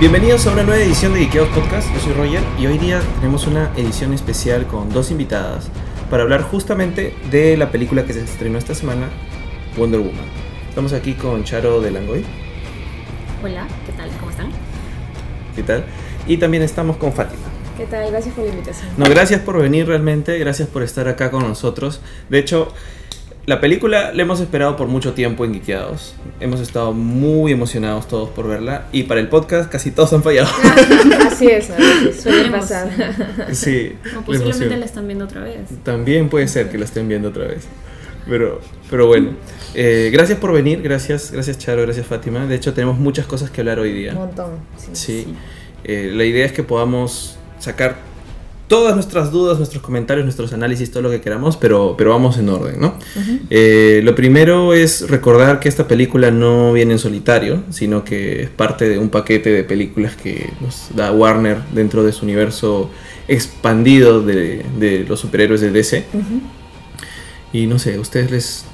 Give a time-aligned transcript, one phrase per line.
[0.00, 1.88] Bienvenidos a una nueva edición de Ikeos Podcast.
[1.94, 5.70] Yo soy Roger y hoy día tenemos una edición especial con dos invitadas
[6.10, 9.08] para hablar justamente de la película que se estrenó esta semana,
[9.76, 10.26] Wonder Woman.
[10.68, 12.24] Estamos aquí con Charo de Langoy.
[13.42, 14.10] Hola, ¿qué tal?
[14.18, 14.50] ¿Cómo están?
[15.54, 15.84] ¿Qué tal?
[16.26, 17.44] Y también estamos con Fátima.
[17.78, 18.10] ¿Qué tal?
[18.10, 18.88] Gracias por la invitación.
[18.96, 22.00] No, gracias por venir realmente, gracias por estar acá con nosotros.
[22.28, 22.72] De hecho,
[23.46, 26.14] la película la hemos esperado por mucho tiempo en Geekeados.
[26.40, 28.86] Hemos estado muy emocionados todos por verla.
[28.92, 30.48] Y para el podcast casi todos han fallado.
[31.26, 31.68] Así es,
[32.22, 32.88] suele pasar.
[33.52, 33.92] sí.
[34.04, 34.80] O la posiblemente emoción.
[34.80, 35.60] la están viendo otra vez.
[35.82, 37.66] También puede ser que la estén viendo otra vez.
[38.26, 39.32] Pero, pero bueno,
[39.74, 42.46] eh, gracias por venir, gracias, gracias Charo, gracias Fátima.
[42.46, 44.14] De hecho, tenemos muchas cosas que hablar hoy Un día.
[44.14, 44.52] montón.
[44.78, 44.88] Sí.
[44.94, 45.34] Sí.
[45.84, 47.96] Eh, la idea es que podamos sacar
[48.68, 52.48] todas nuestras dudas, nuestros comentarios, nuestros análisis, todo lo que queramos, pero, pero vamos en
[52.48, 52.94] orden, ¿no?
[53.50, 58.50] Eh, lo primero es recordar que esta película no viene en solitario, sino que es
[58.50, 62.90] parte de un paquete de películas que nos da Warner dentro de su universo
[63.28, 66.04] expandido de, de los superhéroes de DC.
[67.52, 68.64] Y no sé, ustedes les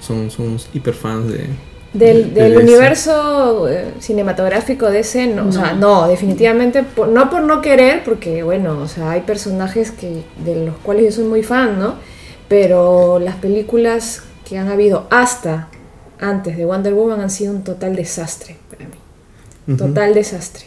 [0.00, 1.46] son, son hiper fans de...
[1.92, 7.60] Del, universo eh, cinematográfico de ese, no, o sea, no, definitivamente, por- no por no
[7.60, 11.80] querer, porque bueno, o sea, hay personajes que, de los cuales yo soy muy fan,
[11.80, 11.96] ¿no?
[12.48, 15.68] Pero las películas que han habido hasta
[16.20, 19.76] antes de Wonder Woman han sido un total desastre para mí.
[19.76, 20.64] Total desastre.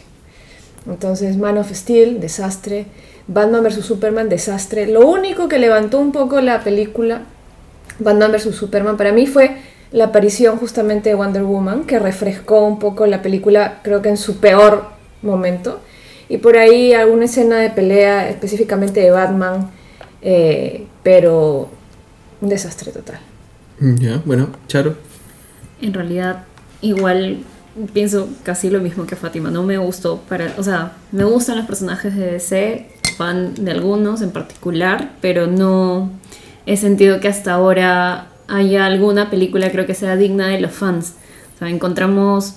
[0.86, 2.86] Entonces, Man of Steel, desastre.
[3.26, 3.84] Batman vs.
[3.84, 4.86] Superman, desastre.
[4.86, 7.22] Lo único que levantó un poco la película,
[7.98, 8.54] Batman vs.
[8.54, 9.56] Superman, para mí fue
[9.94, 14.16] la aparición justamente de Wonder Woman, que refrescó un poco la película, creo que en
[14.16, 14.86] su peor
[15.22, 15.80] momento.
[16.28, 19.70] Y por ahí alguna escena de pelea, específicamente de Batman,
[20.20, 21.70] eh, pero
[22.40, 23.20] un desastre total.
[23.78, 24.96] Ya, bueno, Charo.
[25.80, 26.42] En realidad,
[26.80, 27.44] igual
[27.92, 29.52] pienso casi lo mismo que Fátima.
[29.52, 30.54] No me gustó para.
[30.58, 36.10] O sea, me gustan los personajes de DC, fan de algunos en particular, pero no
[36.66, 41.14] he sentido que hasta ahora haya alguna película creo que sea digna de los fans.
[41.56, 42.54] O sea, encontramos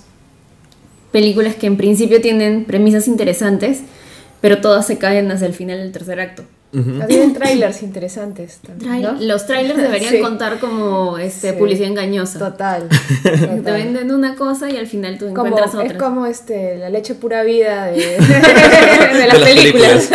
[1.12, 3.82] películas que en principio tienen premisas interesantes,
[4.42, 6.44] pero todas se caen hacia el final del tercer acto.
[7.02, 9.14] Había trailers interesantes también, ¿no?
[9.22, 10.20] Los trailers deberían Sí.
[10.20, 11.58] contar como este, Sí.
[11.58, 12.38] publicidad engañosa.
[12.52, 12.88] Total.
[13.24, 15.98] Te venden una cosa y al final tú Como, encuentras es otra.
[15.98, 20.10] como este, la leche pura vida de, de las las películas.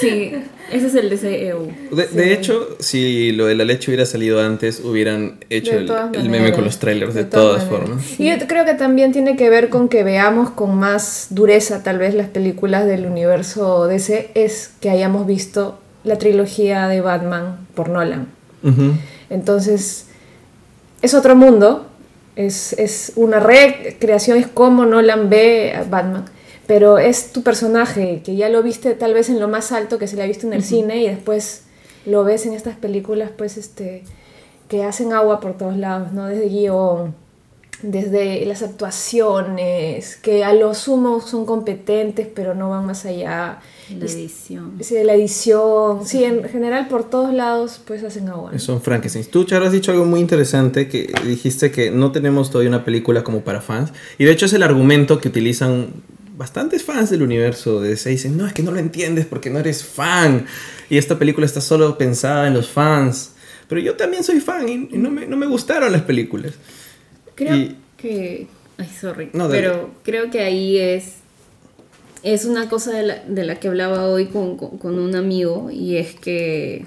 [0.00, 0.32] Sí,
[0.72, 1.70] ese es el DCEU.
[1.90, 6.52] De, de hecho, si lo de la leche hubiera salido antes, hubieran hecho el, meme
[6.52, 8.18] con los trailers de, de todas, formas.
[8.18, 11.98] Y yo creo que también tiene que ver con que veamos con más dureza tal
[11.98, 17.88] vez las películas del universo DC, es que hayamos visto la trilogía de Batman por
[17.88, 18.28] Nolan.
[19.30, 20.06] Entonces,
[21.02, 21.86] es otro mundo,
[22.34, 26.24] es, es una recreación, es como Nolan ve a Batman,
[26.66, 30.06] pero es tu personaje que ya lo viste tal vez en lo más alto que
[30.06, 31.62] se le ha visto en el cine y después
[32.04, 34.04] lo ves en estas películas pues este
[34.68, 36.26] que hacen agua por todos lados, ¿no?
[36.26, 37.14] Desde guion,
[37.82, 43.60] desde las actuaciones, que a lo sumo son competentes pero no van más allá.
[43.88, 44.72] La edición.
[44.80, 48.50] Sí, la edición, sí, en general por todos lados pues hacen agua.
[48.52, 48.58] ¿no?
[48.58, 49.26] Son Frankenstein.
[49.26, 53.22] Tú, Charo, has dicho algo muy interesante, que dijiste que no tenemos todavía una película
[53.22, 53.92] como para fans.
[54.18, 55.90] Y de hecho es el argumento que utilizan
[56.36, 58.10] bastantes fans del universo de DC.
[58.10, 60.46] Dicen, no, es que no lo entiendes porque no eres fan.
[60.90, 63.32] Y esta película está solo pensada en los fans.
[63.68, 66.52] Pero yo también soy fan y, no, me, no me gustaron las películas.
[67.34, 68.46] Creo Y- que.
[68.78, 69.30] Ay, sorry.
[69.32, 71.14] No, pero creo que ahí es.
[72.22, 75.70] Es una cosa de la, de la que hablaba hoy con, con- con un amigo
[75.70, 76.86] y es que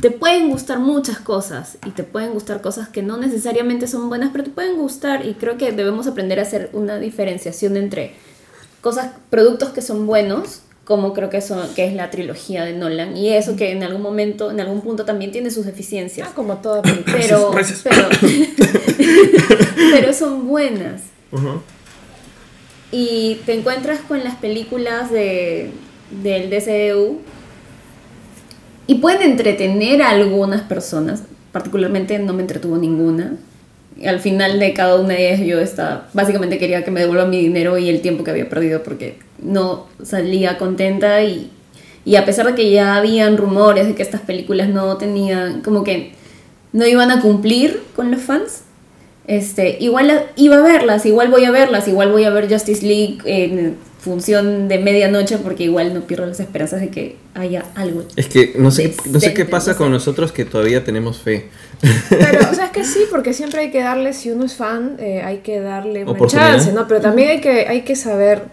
[0.00, 4.30] te pueden gustar muchas cosas y te pueden gustar cosas que no necesariamente son buenas,
[4.32, 8.12] pero te pueden gustar y creo que debemos aprender a hacer una diferenciación entre
[8.82, 13.16] cosas, productos que son buenos, como creo que, son, que es la trilogía de Nolan,
[13.16, 16.58] y eso que en algún momento, en algún punto también tiene sus deficiencias Ah, como
[16.58, 17.16] toda película.
[17.18, 17.82] pero, Gracias.
[17.82, 18.08] pero,
[19.92, 21.02] pero son buenas.
[22.92, 25.72] Y te encuentras con las películas de,
[26.22, 27.20] del DCU
[28.86, 31.22] y pueden entretener a algunas personas.
[31.52, 33.36] Particularmente no me entretuvo ninguna.
[34.04, 37.40] Al final de cada una de ellas yo estaba, básicamente quería que me devuelvan mi
[37.40, 41.50] dinero y el tiempo que había perdido porque no salía contenta y,
[42.04, 45.82] y a pesar de que ya habían rumores de que estas películas no tenían, como
[45.82, 46.12] que
[46.72, 48.64] no iban a cumplir con los fans,
[49.26, 53.18] este, igual iba a verlas, igual voy a verlas, igual voy a ver Justice League,
[53.24, 53.72] eh,
[54.06, 58.04] función de medianoche porque igual no pierdo las esperanzas de que haya algo.
[58.14, 61.48] Es que no sé, no sé qué pasa con nosotros que todavía tenemos fe.
[62.08, 64.96] Pero, o sea, es que sí, porque siempre hay que darle, si uno es fan,
[65.00, 66.86] eh, hay que darle una chance, ¿no?
[66.86, 68.44] Pero también hay que, hay que saber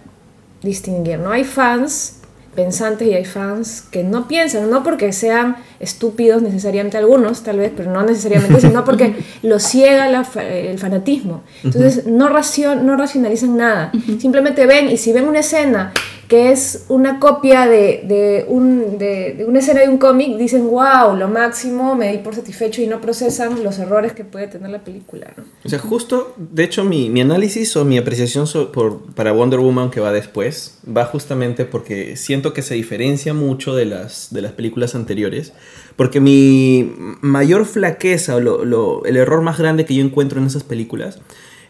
[0.63, 1.31] distinguir, ¿no?
[1.31, 2.21] Hay fans
[2.55, 7.71] pensantes y hay fans que no piensan, no porque sean estúpidos necesariamente algunos, tal vez,
[7.75, 11.43] pero no necesariamente, sino porque los ciega la el fanatismo.
[11.63, 15.91] Entonces, no, racio- no racionalizan nada, simplemente ven y si ven una escena
[16.27, 20.67] que es una copia de, de un, de, de una escena de un cómic, dicen,
[20.69, 24.69] wow, lo máximo, me di por satisfecho y no procesan los errores que puede tener
[24.69, 25.33] la película.
[25.37, 25.43] ¿no?
[25.65, 29.59] O sea, justo, de hecho, mi, mi análisis o mi apreciación so- por, para Wonder
[29.59, 34.41] Woman que va después va justamente porque siento que se diferencia mucho de las, de
[34.41, 35.53] las películas anteriores.
[35.95, 36.91] Porque mi
[37.21, 41.19] mayor flaqueza o lo- lo- el error más grande que yo encuentro en esas películas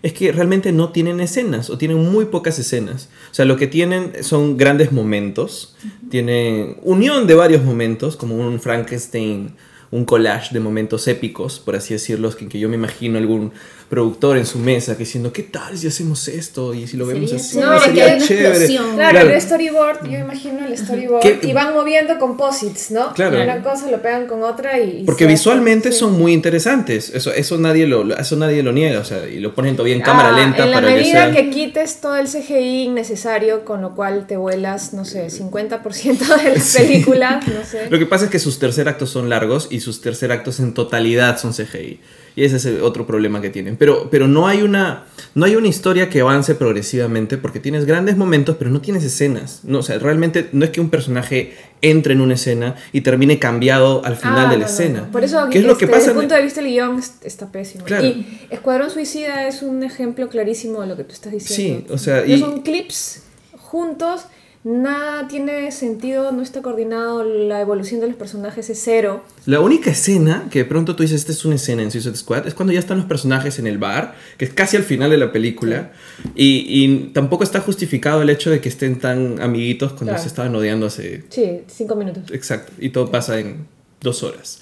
[0.03, 3.09] es que realmente no tienen escenas o tienen muy pocas escenas.
[3.31, 5.75] O sea, lo que tienen son grandes momentos,
[6.09, 9.55] tienen unión de varios momentos, como un Frankenstein,
[9.91, 13.53] un collage de momentos épicos, por así decirlo, que, que yo me imagino algún
[13.93, 16.73] productor en su mesa que diciendo, ¿qué tal si hacemos esto?
[16.73, 18.67] Y si lo vemos Sería así, que sería una chévere.
[18.95, 19.29] Claro, Claro.
[19.29, 21.39] el storyboard, yo imagino el storyboard, ¿Qué?
[21.43, 23.13] y van moviendo composites, ¿no?
[23.13, 23.39] Claro.
[23.43, 25.03] Una cosa lo pegan con otra y...
[25.05, 25.99] Porque se hace, visualmente sí.
[25.99, 29.53] son muy interesantes, eso, eso, nadie lo, eso nadie lo niega, o sea, y lo
[29.53, 31.31] ponen todavía en cámara Ah, lenta en la para que medida sea...
[31.31, 36.49] que, quites todo el CGI innecesario, con lo cual te vuelas, no sé, 50% de
[36.55, 36.79] la Sí.
[36.79, 37.89] película, no sé.
[37.91, 40.73] Lo que pasa es que sus tercer actos son largos y sus tercer actos en
[40.73, 41.99] totalidad son CGI.
[42.35, 43.77] Y ese es el otro problema que tienen.
[43.77, 48.17] Pero, pero no, hay una, no hay una historia que avance progresivamente porque tienes grandes
[48.17, 49.59] momentos, pero no tienes escenas.
[49.63, 51.53] No, o sea, realmente no es que un personaje
[51.83, 55.01] entre en una escena y termine cambiado al final Ah, de la no, escena.
[55.01, 55.11] no.
[55.11, 56.07] Por eso, ¿Qué es lo que este, pasa?
[56.07, 57.83] desde en- el punto de vista del guion es- está pésimo.
[57.85, 58.05] Claro.
[58.07, 61.85] Y Escuadrón Suicida es un ejemplo clarísimo de lo que tú estás diciendo.
[61.87, 63.21] Sí, o sea, y- son clips
[63.57, 64.21] juntos,
[64.63, 69.23] nada tiene sentido, no está coordinado, la evolución de los personajes es cero.
[69.45, 72.47] La única escena que de pronto tú dices, esta es una escena en Suicide Squad,
[72.47, 75.17] es cuando ya están los personajes en el bar, que es casi al final de
[75.17, 75.91] la película,
[76.35, 80.21] y, y tampoco está justificado el hecho de que estén tan amiguitos cuando Claro.
[80.21, 82.23] se estaban odiando hace Sí, cinco minutos.
[82.31, 83.67] Exacto, y todo pasa en
[84.01, 84.59] dos horas,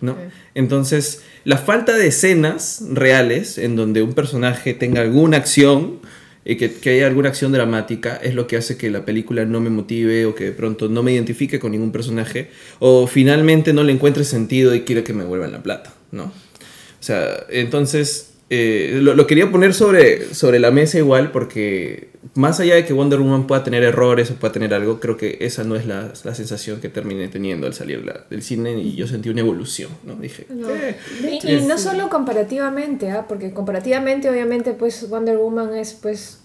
[0.00, 0.16] ¿no?
[0.54, 5.98] Entonces, la falta de escenas reales en donde un personaje tenga alguna acción
[6.44, 9.60] y que, que haya alguna acción dramática es lo que hace que la película no
[9.60, 12.50] me motive o que de pronto no me identifique con ningún personaje
[12.80, 16.24] o finalmente no le encuentre sentido y quiero que me vuelvan la plata, ¿no?
[16.24, 22.60] O sea, entonces eh, lo, lo quería poner sobre, sobre la mesa igual porque más
[22.60, 25.64] allá de que Wonder Woman pueda tener errores o pueda tener algo, creo que esa
[25.64, 29.06] no es la, la sensación que terminé teniendo al salir la- del cine y yo
[29.06, 30.16] sentí una evolución, ¿no?
[30.16, 30.68] Dije, No.
[30.70, 30.96] "Eh,
[31.42, 33.26] Y, no solo comparativamente, ¿ah?
[33.28, 36.40] porque comparativamente obviamente pues Wonder Woman es pues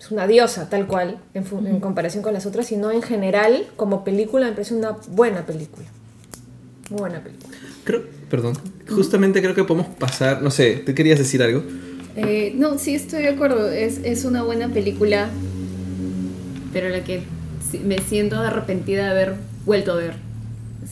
[0.00, 4.04] es una diosa tal cual en, en comparación con las otras, sino en general como
[4.04, 5.86] película me parece una buena película.
[6.90, 7.56] Muy buena película.
[7.84, 8.54] creo, perdón,
[8.88, 11.62] justamente creo que podemos pasar, no sé, ¿te querías decir algo?
[12.16, 13.70] Eh, no, sí estoy de acuerdo.
[13.70, 15.28] Es, es una buena película,
[16.72, 17.22] pero la que
[17.84, 19.34] me siento arrepentida de haber
[19.64, 20.14] vuelto a ver.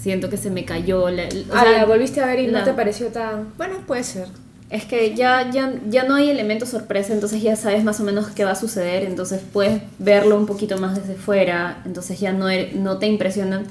[0.00, 1.11] Siento que se me cayó.
[1.11, 3.49] La, o ah, sea, la volviste a ver y no te pareció tan...
[3.56, 4.29] Bueno, puede ser.
[4.69, 8.29] Es que ya, ya, ya no hay elemento sorpresa, entonces ya sabes más o menos
[8.29, 12.50] qué va a suceder, entonces puedes verlo un poquito más desde fuera, entonces ya no,
[12.50, 13.65] er- no te impresionan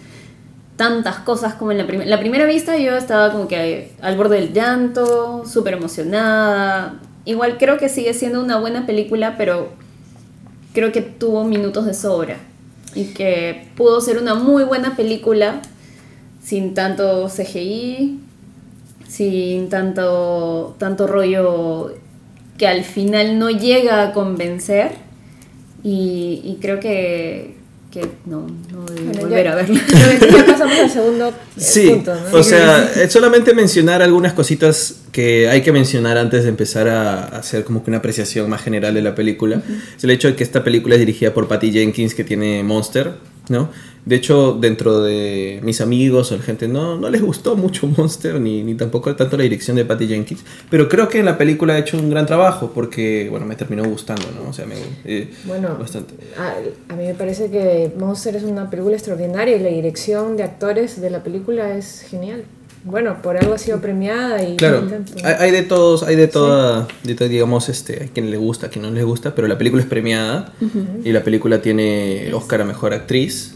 [0.76, 2.10] tantas cosas como en la primera.
[2.10, 7.00] La primera vista yo estaba como que al borde del llanto, súper emocionada.
[7.24, 9.70] Igual creo que sigue siendo una buena película, pero
[10.74, 12.38] creo que tuvo minutos de sobra
[12.94, 15.62] y que pudo ser una muy buena película
[16.44, 18.20] sin tanto CGI,
[19.08, 21.94] sin tanto, tanto rollo
[22.58, 24.92] que al final no llega a convencer
[25.84, 27.55] y creo que,
[27.96, 29.80] que no, no debí Bueno, volver ya- a verla.
[30.32, 32.38] ya- pasamos al segundo Sí, punto, ¿no?
[32.38, 37.24] o sea, eh, solamente mencionar algunas cositas que hay que mencionar antes de empezar a
[37.28, 39.62] hacer como que una apreciación más general de la película.
[39.98, 43.14] Es el hecho de que esta película es dirigida por Patty Jenkins, que tiene Monster,
[43.50, 43.70] ¿no?
[44.06, 48.40] De hecho, dentro de mis amigos o la gente, no, no les gustó mucho Monster,
[48.40, 51.74] ni, ni tampoco tanto la dirección de Patty Jenkins, pero creo que en la película
[51.74, 54.50] ha hecho un gran trabajo, porque, bueno, me terminó gustando, ¿no?
[54.50, 54.76] O sea, me...
[55.06, 56.14] eh, Bueno, bastante.
[56.38, 60.44] A, a mí me parece que Monster es una película extraordinaria y la dirección de
[60.44, 62.46] actores de la película es genial.
[62.86, 64.88] Bueno, por algo ha sido premiada y Claro,
[65.24, 68.68] hay, hay de todos, hay de toda, de todo, digamos, este, a quien le gusta,
[68.68, 70.54] a quien no le gusta, pero la película es premiada
[71.04, 73.56] y la película tiene Oscar a Mejor Actriz.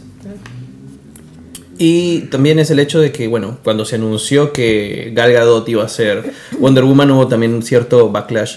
[1.78, 5.82] Y también es el hecho de que, bueno, cuando se anunció que Gal Gadot iba
[5.84, 8.56] a ser Wonder Woman, hubo también un cierto backlash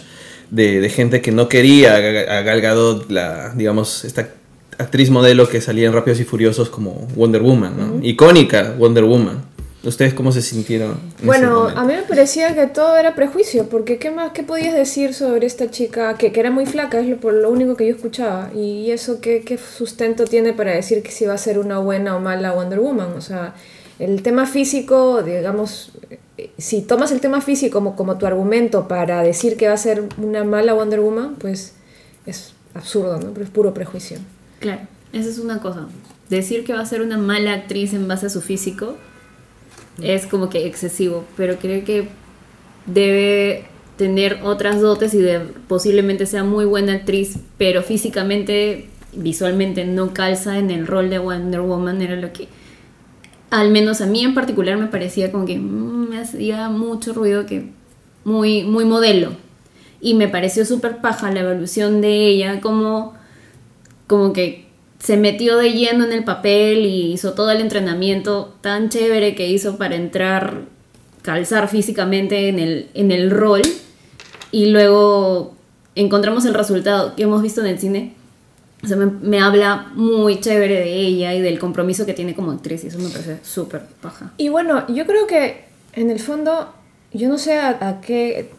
[0.51, 4.27] de, de gente que no quería a Ga- a Gal Gadot, la, digamos, esta
[4.77, 8.05] actriz modelo que salía en Rápidos y Furiosos como Wonder Woman, ¿no?
[8.05, 9.52] Icónica Wonder Woman.
[9.83, 10.97] ¿Ustedes cómo se sintieron?
[11.23, 15.13] Bueno, a mí me parecía que todo era prejuicio, porque ¿qué más qué podías decir
[15.13, 17.01] sobre esta chica que, que era muy flaca?
[17.01, 18.49] Es lo, por lo único que yo escuchaba.
[18.55, 22.15] Y eso, ¿qué, ¿qué sustento tiene para decir que si va a ser una buena
[22.15, 23.11] o mala Wonder Woman?
[23.11, 23.55] O sea,
[23.99, 25.91] el tema físico, digamos,
[26.37, 29.77] eh, si tomas el tema físico como, como tu argumento para decir que va a
[29.77, 31.73] ser una mala Wonder Woman, pues
[32.25, 33.33] es absurdo, ¿no?
[33.33, 34.17] Pero es puro prejuicio.
[34.61, 35.89] Claro, esa es una cosa.
[36.29, 38.95] Decir que va a ser una mala actriz en base a su físico
[40.01, 42.07] es como que excesivo, pero creo que
[42.85, 43.65] debe
[43.97, 50.57] tener otras dotes y de, posiblemente sea muy buena actriz, pero físicamente, visualmente no calza
[50.57, 52.47] en el rol de Wonder Woman, era lo que
[53.53, 57.45] al menos a mí en particular me parecía como que mm, me hacía mucho ruido
[57.45, 57.69] que
[58.23, 59.33] muy muy modelo.
[60.01, 63.13] Y me pareció súper paja la evolución de ella como
[64.07, 64.65] como que
[65.03, 69.49] se metió de lleno en el papel y hizo todo el entrenamiento tan chévere que
[69.49, 70.61] hizo para entrar,
[71.21, 73.63] calzar físicamente en el, en el rol.
[74.51, 75.55] Y luego
[75.95, 78.13] encontramos el resultado que hemos visto en el cine.
[78.81, 82.85] O sea, me, habla muy chévere de ella y del compromiso que tiene como actriz
[82.85, 84.31] y eso me parece súper paja.
[84.37, 86.73] Y bueno, yo creo que en el fondo,
[87.11, 88.49] yo no sé a qué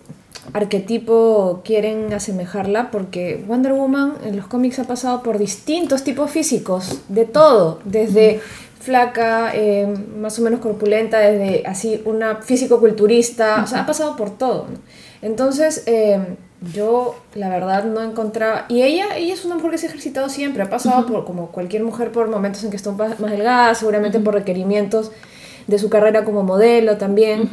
[0.53, 7.01] arquetipo quieren asemejarla, porque Wonder Woman en los cómics ha pasado por distintos tipos físicos,
[7.09, 8.41] de todo, desde
[8.81, 9.87] flaca, eh,
[10.19, 14.67] más o menos corpulenta, desde así una físico-culturista, o sea, ha pasado por todo.
[14.71, 14.79] ¿no?
[15.23, 16.37] Entonces, eh,
[16.75, 18.67] yo la verdad no encontraba...
[18.69, 21.49] Y ella, ella es una mujer que se ha ejercitado siempre, ha pasado por, como
[21.51, 25.11] cualquier mujer, por momentos en que está más delgada, seguramente por requerimientos
[25.67, 27.51] de su carrera como modelo también.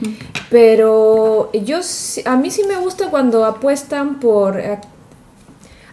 [0.49, 1.79] Pero yo,
[2.25, 4.81] a mí sí me gusta cuando apuestan por ac-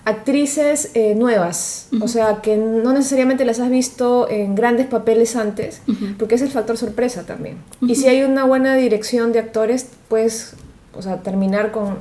[0.05, 5.83] actrices eh, nuevas, o sea, que no necesariamente las has visto en grandes papeles antes,
[6.19, 7.59] porque es el factor sorpresa también.
[7.83, 10.55] Y si hay una buena dirección de actores, pues,
[10.95, 11.99] o sea, terminar con,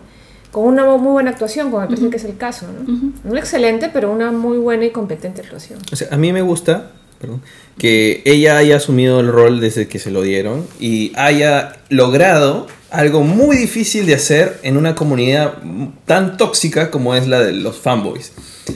[0.52, 3.12] con una muy buena actuación, como me parece que es el caso, ¿no?
[3.26, 5.80] No excelente, pero una muy buena y competente actuación.
[5.92, 6.92] O sea, a mí me gusta
[7.78, 13.24] que ella haya asumido el rol desde que se lo dieron y haya logrado algo
[13.24, 15.56] muy difícil de hacer en una comunidad
[16.06, 18.32] tan tóxica como es la de los fanboys,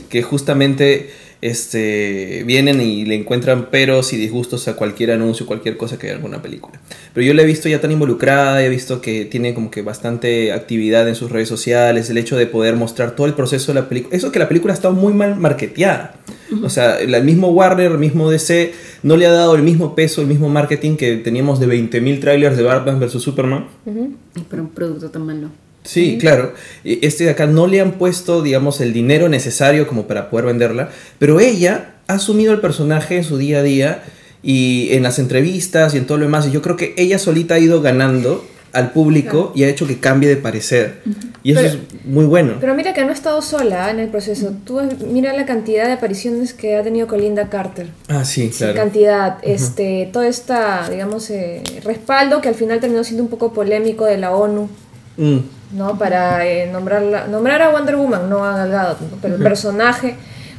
[0.09, 5.97] que justamente este, vienen y le encuentran peros y disgustos a cualquier anuncio, cualquier cosa
[5.97, 6.79] que haya en alguna película.
[7.13, 10.53] Pero yo la he visto ya tan involucrada, he visto que tiene como que bastante
[10.53, 13.89] actividad en sus redes sociales, el hecho de poder mostrar todo el proceso de la
[13.89, 14.15] película.
[14.15, 16.15] Eso que la película ha estado muy mal marketeada.
[16.63, 20.21] O sea, el mismo Warner, el mismo DC, no le ha dado el mismo peso,
[20.21, 23.21] el mismo marketing que teníamos de 20.000 trailers de Batman vs.
[23.21, 23.67] Superman.
[23.85, 25.49] Ay, Pero un producto tan malo.
[25.83, 26.53] Sí, claro.
[26.83, 30.45] Y Este de acá no le han puesto, digamos, el dinero necesario como para poder
[30.45, 34.03] venderla, pero ella ha asumido el personaje en su día a día
[34.43, 36.47] y en las entrevistas y en todo lo demás.
[36.47, 39.99] Y yo creo que ella solita ha ido ganando al público y ha hecho que
[39.99, 41.01] cambie de parecer.
[41.43, 42.53] Y eso Pero- es muy bueno.
[42.61, 44.53] Pero mira que no ha estado sola en el proceso.
[44.63, 44.79] Tú
[45.11, 47.87] mira la cantidad de apariciones que ha tenido Colinda Carter.
[48.07, 48.75] ah, sí, claro.
[48.75, 54.05] cantidad, este, todo esta, digamos, eh, respaldo que al final terminó siendo un poco polémico
[54.05, 54.69] de la ONU,
[55.17, 55.37] Mm,
[55.73, 55.97] ¿no?
[55.97, 59.17] Para eh, nombrarla, nombrar a Wonder Woman, no a Gal Gadot, ¿no?
[59.21, 60.15] pero el personaje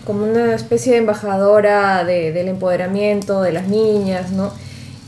[0.07, 4.53] como una especie de embajadora de- del empoderamiento de las niñas, ¿no?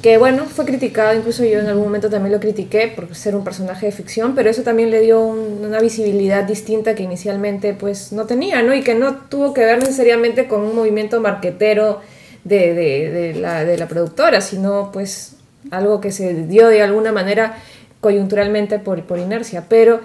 [0.03, 3.43] Que bueno, fue criticado, incluso yo en algún momento también lo critiqué por ser un
[3.43, 8.13] personaje de ficción, pero eso también le dio un- una visibilidad distinta que inicialmente pues
[8.13, 8.75] no tenía, ¿no?
[8.75, 12.01] Y que no tuvo que ver necesariamente con un movimiento marquetero
[12.45, 15.37] de, de- de la, de la productora, sino pues
[15.71, 17.57] algo que se dio de alguna manera
[18.04, 20.00] coyunturalmente por, por inercia, pero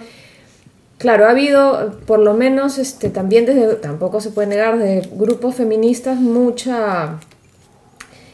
[0.96, 5.56] claro, ha habido por lo menos este, también desde, tampoco se puede negar, de grupos
[5.56, 7.20] feministas mucha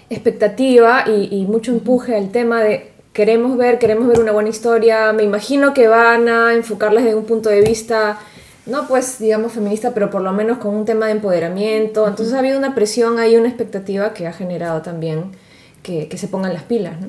[0.09, 5.13] expectativa y, y mucho empuje al tema de queremos ver, queremos ver una buena historia,
[5.13, 8.21] me imagino que van a enfocarlas desde un punto de vista,
[8.67, 12.39] no pues digamos feminista, pero por lo menos con un tema de empoderamiento, entonces ha
[12.39, 15.33] habido una presión ahí, una expectativa que ha generado también
[15.87, 17.07] que, que se pongan las pilas, ¿no?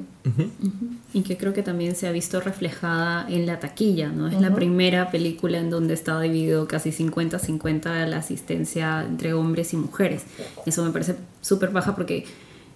[1.13, 4.27] Y que creo que también se ha visto reflejada en la taquilla, ¿no?
[4.27, 9.77] Es la primera película en donde está dividido casi 50-50 la asistencia entre hombres y
[9.77, 10.23] mujeres.
[10.67, 12.25] Eso me parece súper baja porque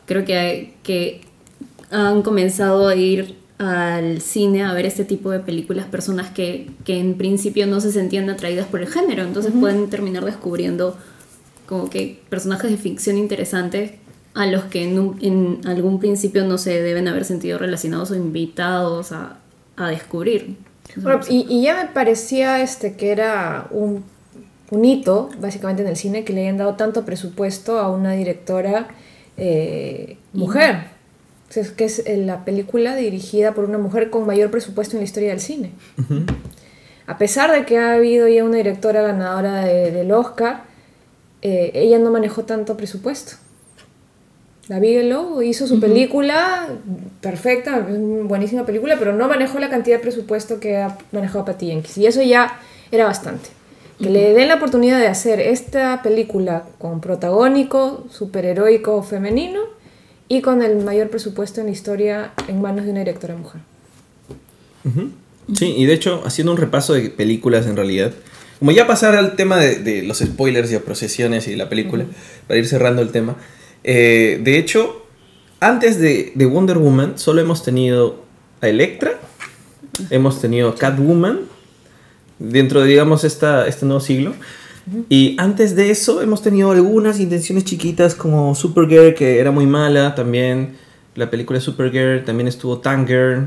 [0.08, 1.22] creo que, hay- que
[1.92, 6.98] han comenzado a ir al cine a ver este tipo de películas personas que, que
[7.00, 10.98] en principio no se sentían atraídas por el género, entonces pueden terminar descubriendo
[11.68, 13.92] como que personajes de ficción interesantes
[14.34, 18.16] a los que en, un- en algún principio no se deben haber sentido relacionados o
[18.16, 19.38] invitados a,
[19.78, 20.56] a descubrir.
[20.98, 24.04] Bueno, y, y ya me parecía este, que era un
[24.72, 28.88] un hito, básicamente, en el cine, que le hayan dado tanto presupuesto a una directora
[29.36, 30.86] eh, mujer.
[31.50, 34.96] O sea, es que es eh, la película dirigida por una mujer con mayor presupuesto
[34.96, 35.72] en la historia del cine.
[37.06, 40.64] A pesar de que ha habido ya una directora ganadora de- del Oscar,
[41.42, 43.34] eh, ella no manejó tanto presupuesto.
[44.72, 46.70] La Bigelow hizo su película
[47.20, 51.44] perfecta, es una buenísima película, pero no manejó la cantidad de presupuesto que ha manejado
[51.44, 51.98] Patty Jenkins.
[51.98, 52.58] Y eso ya
[52.90, 53.50] era bastante.
[54.02, 59.60] Que le den la oportunidad de hacer esta película con protagónico, superheroico femenino
[60.30, 63.60] y con el mayor presupuesto en la historia en manos de una directora mujer.
[65.54, 68.14] Sí, y de hecho, haciendo un repaso de películas en realidad,
[68.60, 72.06] como ya pasar al tema de, de los spoilers y procesiones y la película,
[72.48, 73.36] para ir cerrando el tema,
[73.84, 75.06] eh, de hecho,
[75.60, 78.24] antes de, de Wonder Woman solo hemos tenido
[78.62, 79.20] a Electra,
[80.10, 81.42] hemos tenido a Catwoman,
[82.40, 84.34] dentro de, digamos, esta, este nuevo siglo.
[85.10, 90.16] Y antes de eso hemos tenido algunas intenciones chiquitas como Supergirl, que era muy mala
[90.16, 90.76] también.
[91.16, 93.46] La película Supergirl también estuvo Tanger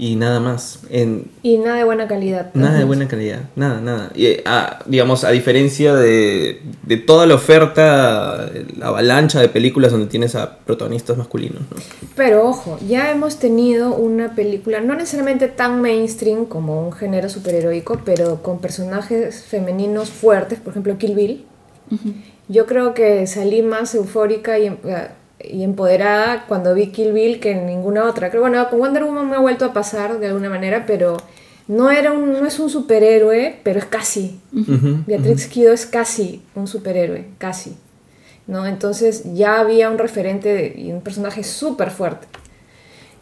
[0.00, 0.78] y nada más.
[0.88, 2.50] En, Y nada de buena calidad.
[2.54, 4.10] Nada de buena calidad, nada, nada.
[4.14, 10.06] Y, ah, digamos, a diferencia de, de toda la oferta, la avalancha de películas donde
[10.06, 11.76] tienes a protagonistas masculinos, ¿no?
[12.16, 18.00] Pero ojo, ya hemos tenido una película, no necesariamente tan mainstream como un género superheroico,
[18.02, 21.44] pero con personajes femeninos fuertes, por ejemplo Kill Bill.
[22.48, 24.74] Yo creo que salí más eufórica y,
[25.44, 28.30] y empoderada cuando vi Kill Bill que en ninguna otra.
[28.30, 31.16] Creo, bueno, con Wonder Woman me ha vuelto a pasar de alguna manera, pero
[31.68, 34.40] no, era un, no es un superhéroe, pero es casi.
[34.52, 37.76] Ujú, Beatrix Kido es casi un superhéroe, casi.
[38.46, 38.66] ¿no?
[38.66, 42.26] Entonces ya había un referente de- y un personaje súper fuerte.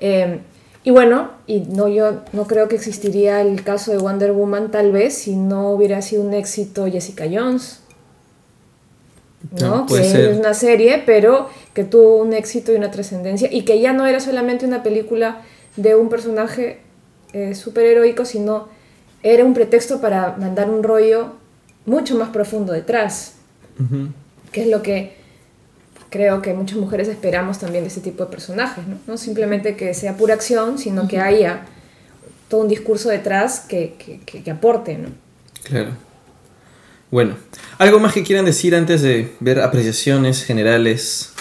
[0.01, 0.39] Eh,
[0.85, 4.91] y bueno, y no, yo no creo que existiría el caso de Wonder Woman tal
[4.93, 7.81] vez si no hubiera sido un éxito Jessica Jones.
[9.61, 9.87] ¿No?
[9.87, 10.31] que ser.
[10.31, 14.07] es una serie, pero que tuvo un éxito y una trascendencia y que ya no
[14.07, 15.43] era solamente una película
[15.77, 16.81] de un personaje
[17.33, 18.69] eh, superheroico, sino
[19.23, 21.33] era un pretexto para mandar un rollo
[21.87, 23.35] mucho más profundo detrás,
[24.53, 25.17] que es lo que
[26.11, 28.97] creo que muchas mujeres esperamos también de este tipo de personajes, ¿no?
[29.07, 31.67] No simplemente que sea pura acción, sino que haya
[32.49, 35.11] todo un discurso detrás que, que, que- que aporte, ¿no?
[35.65, 35.91] Claro.
[37.11, 37.37] Bueno,
[37.79, 41.33] ¿algo más que quieran decir antes de ver apreciaciones generales?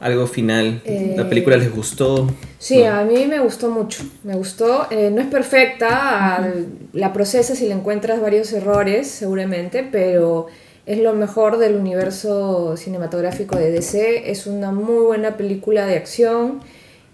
[0.00, 0.82] ¿Algo final?
[0.84, 2.30] ¿La Eh, película les gustó?
[2.58, 2.92] Sí, No.
[2.92, 4.86] a mí me gustó mucho, me gustó.
[4.90, 10.46] Eh, no es perfecta, al- la procesas y le encuentras varios errores seguramente, pero
[10.84, 14.30] es lo mejor del universo cinematográfico de DC.
[14.30, 16.60] Es una muy buena película de acción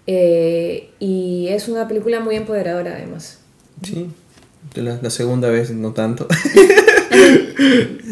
[0.09, 3.39] eh, y es una película muy empoderadora además.
[3.85, 4.09] Sí,
[4.75, 6.27] la, la segunda vez no tanto.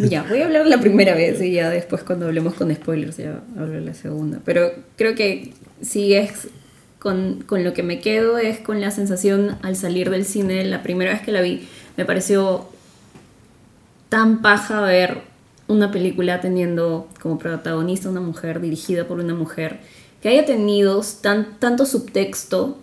[0.08, 3.40] Ya, voy a hablar la primera vez y ya después cuando hablemos con spoilers ya
[3.58, 4.40] hablo la segunda.
[4.44, 6.48] Pero creo que sí es
[6.98, 10.82] con, con lo que me quedo es con la sensación al salir del cine, la
[10.82, 12.66] primera vez que la vi, me pareció
[14.08, 15.18] tan paja ver
[15.68, 19.78] una película teniendo como protagonista una mujer, dirigida por una mujer,
[20.20, 22.78] que haya tenido tan, tanto subtexto,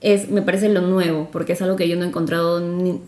[0.00, 3.00] es, me parece lo nuevo, porque es algo que yo no he encontrado ni-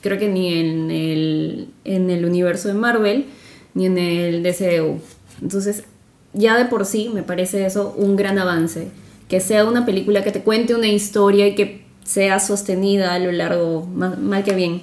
[0.00, 3.26] creo que ni en el, en el universo de Marvel,
[3.74, 5.00] ni en el DCU.
[5.42, 5.84] Entonces,
[6.32, 8.88] ya de por sí me parece eso un gran avance.
[9.28, 13.30] Que sea una película que te cuente una historia y que sea sostenida a lo
[13.30, 14.82] largo, mal, mal que bien,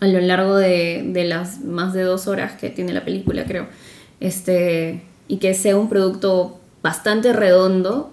[0.00, 3.66] a lo largo de, de las más de dos horas que tiene la película, creo.
[4.20, 8.10] Este, y que sea un producto bastante redondo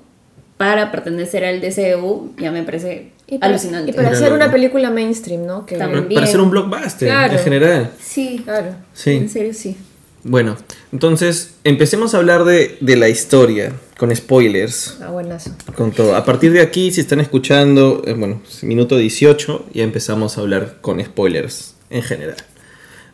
[0.57, 3.91] para pertenecer al DCU, ya me parece Y para, alucinante.
[3.91, 5.65] y para Era hacer una película mainstream, ¿no?
[5.65, 6.07] Que, También.
[6.13, 7.33] Para ser un blockbuster Claro.
[7.33, 7.91] en general.
[7.99, 8.75] Sí, Claro.
[8.93, 9.11] Sí.
[9.11, 9.77] en serio sí.
[10.25, 10.55] Bueno,
[10.93, 15.51] entonces empecemos a hablar de, de la historia, con spoilers, Ah, buenazo.
[15.75, 16.15] con todo.
[16.15, 20.77] A partir de aquí, si están escuchando, eh, bueno, minuto 18, ya empezamos a hablar
[20.81, 22.37] con spoilers en general.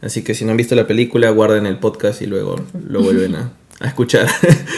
[0.02, 3.36] Así que si no han visto la película, guarden el podcast y luego lo vuelven
[3.36, 4.28] a, a escuchar.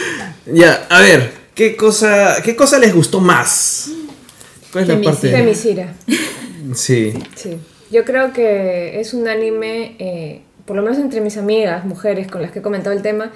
[0.46, 3.90] ya, a ver, ¿qué cosa, ¿qué cosa les gustó más?
[4.72, 5.30] ¿Cuál es la parte?
[5.30, 5.92] Femisira.
[6.74, 7.12] Sí.
[7.34, 7.58] Sí,
[7.90, 12.40] yo creo que es un anime, eh, por lo menos entre mis amigas, mujeres con
[12.42, 13.32] las que he comentado el tema,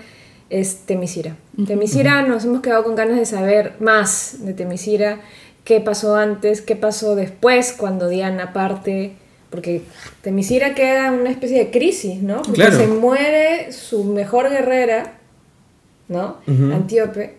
[0.48, 1.36] es Temisira.
[1.66, 5.20] Temisira nos hemos quedado con ganas de saber más de Temisira,
[5.64, 9.12] qué pasó antes, qué pasó después cuando Diana parte,
[9.50, 9.82] porque
[10.22, 12.36] Temisira queda en una especie de crisis, ¿no?
[12.42, 12.76] Porque Claro.
[12.76, 15.14] se muere su mejor guerrera,
[16.08, 16.36] ¿no?
[16.46, 17.34] Antíope.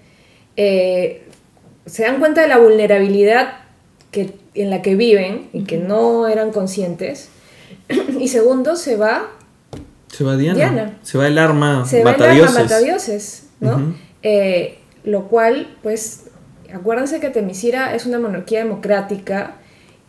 [0.57, 1.23] Eh,
[1.85, 3.53] se dan cuenta de la vulnerabilidad
[4.17, 7.29] que, en la que viven y que no eran conscientes.
[8.19, 9.29] Y segundo, se va
[10.07, 10.57] Se va Diana.
[10.57, 10.97] Diana.
[11.03, 12.55] Se va el arma se va el matadioses.
[12.55, 13.75] arma matadioses, ¿no?
[13.75, 13.93] Ujú.
[14.23, 16.23] Eh, lo cual, pues,
[16.73, 19.55] acuérdense que Temisira es una monarquía democrática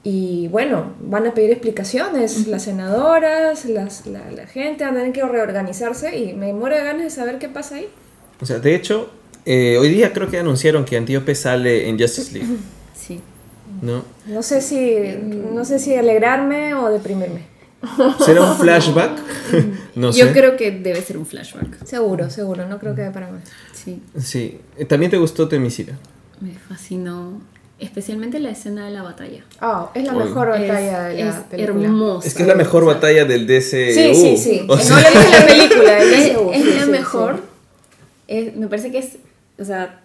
[0.02, 5.12] y bueno, van a pedir explicaciones las senadoras, las, la, la gente, van a tener
[5.12, 7.88] que reorganizarse y me muero de ganas de saber qué pasa ahí.
[8.40, 9.10] O sea, de hecho,
[9.44, 12.48] eh, hoy día creo que anunciaron que Antíope sale en Justice League.
[13.82, 14.02] ¿no?
[14.26, 14.96] No sé si,
[15.52, 17.42] no sé si alegrarme o deprimirme.
[18.24, 19.12] ¿Será un flashback?
[19.94, 20.18] no sé.
[20.20, 21.84] Yo creo que debe ser un flashback.
[21.84, 23.42] Seguro, seguro, no creo que dé para más.
[23.72, 24.02] Sí.
[24.18, 24.60] Sí.
[24.76, 25.96] Eh, ¿También te gustó Temisira?
[26.40, 27.40] Me fascinó.
[27.78, 29.44] Especialmente la escena de la batalla.
[29.60, 30.24] Ah, es la Oye.
[30.24, 31.84] mejor batalla es, de la es película.
[31.84, 32.26] hermosa.
[32.26, 33.60] Es que es la mejor batalla del DCU.
[33.94, 34.66] Sí, sí, sí.
[34.68, 37.36] O no sea, le dije la película, es, DCU, es sí, la sí, mejor.
[37.36, 37.42] sí.
[38.26, 39.18] Es- me parece que es,
[39.60, 40.00] o sea,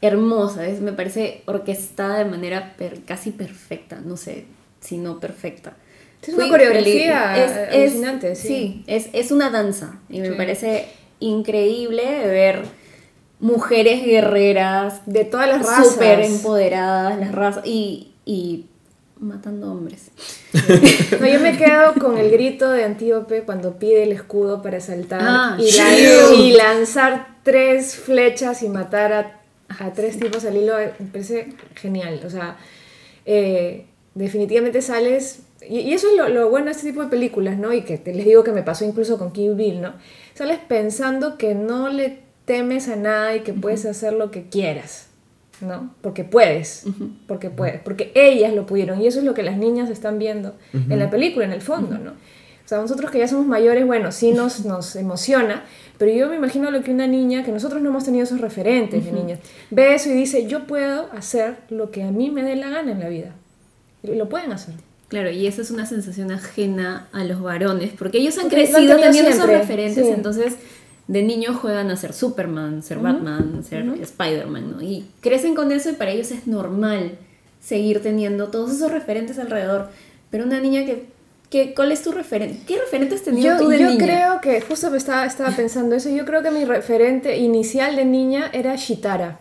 [0.00, 0.66] hermosa.
[0.66, 4.00] Es, me parece orquestada de manera per- casi perfecta.
[4.04, 4.44] No sé
[4.80, 5.74] si no perfecta.
[6.22, 7.44] Es una Fui coreografía.
[7.44, 8.84] Es- es- alucinante, sí.
[8.86, 9.98] es, es una danza.
[10.08, 10.34] Y me Sí.
[10.36, 10.86] parece
[11.20, 12.62] increíble ver
[13.38, 15.92] mujeres guerreras De todas las razas.
[15.92, 18.66] súper empoderadas, las razas, y, y
[19.20, 20.10] matando hombres.
[21.20, 25.20] No, yo me quedo con el grito de Antíope cuando pide el escudo para saltar
[25.22, 29.35] Ah, y, la- y lanzar tres flechas y matar a,
[29.68, 30.78] a tres tipos al hilo.
[30.78, 32.20] eh, Me parece genial.
[32.24, 32.56] O sea,
[33.24, 35.40] eh, definitivamente sales.
[35.68, 37.72] Y, y eso es lo, lo bueno de este tipo de películas, ¿no?
[37.72, 39.94] Y que te- les digo que me pasó incluso con Kill Bill, ¿no?
[40.34, 45.08] Sales pensando que no le temes a nada y que puedes hacer lo que quieras.
[45.62, 45.94] ¿no?
[46.02, 46.84] Porque puedes,
[47.26, 50.54] porque puedes, porque ellas lo pudieron y eso es lo que las niñas están viendo
[50.74, 52.12] en la película, en el fondo, ¿no?
[52.66, 55.62] O sea, nosotros que ya somos mayores, bueno, sí nos, nos emociona,
[55.98, 59.04] pero yo me imagino lo que una niña, que nosotros no hemos tenido esos referentes
[59.04, 59.38] de niñas,
[59.70, 62.92] ve eso y dice, yo puedo hacer lo que a mí me dé la gana
[62.92, 63.32] en la vida.
[64.02, 64.74] Y lo pueden hacer.
[65.08, 68.66] Claro, y esa es una sensación ajena a los varones, porque ellos han Porque han
[68.66, 70.12] crecido teniendo esos referentes, sí.
[70.12, 70.56] entonces
[71.06, 74.82] de niños juegan a ser Superman, ser Batman, ser Spider-Man, ¿no?
[74.82, 77.12] Y crecen con eso y para ellos es normal
[77.60, 79.88] seguir teniendo todos esos referentes alrededor.
[80.30, 81.06] Pero una niña que,
[81.50, 82.60] que ¿cuál es tu referente?
[82.66, 84.04] ¿Qué referentes tenías tú Yo, de yo niña?
[84.04, 88.04] creo que, justo me estaba, estaba pensando eso, yo creo que mi referente inicial de
[88.04, 89.40] niña era Shitara.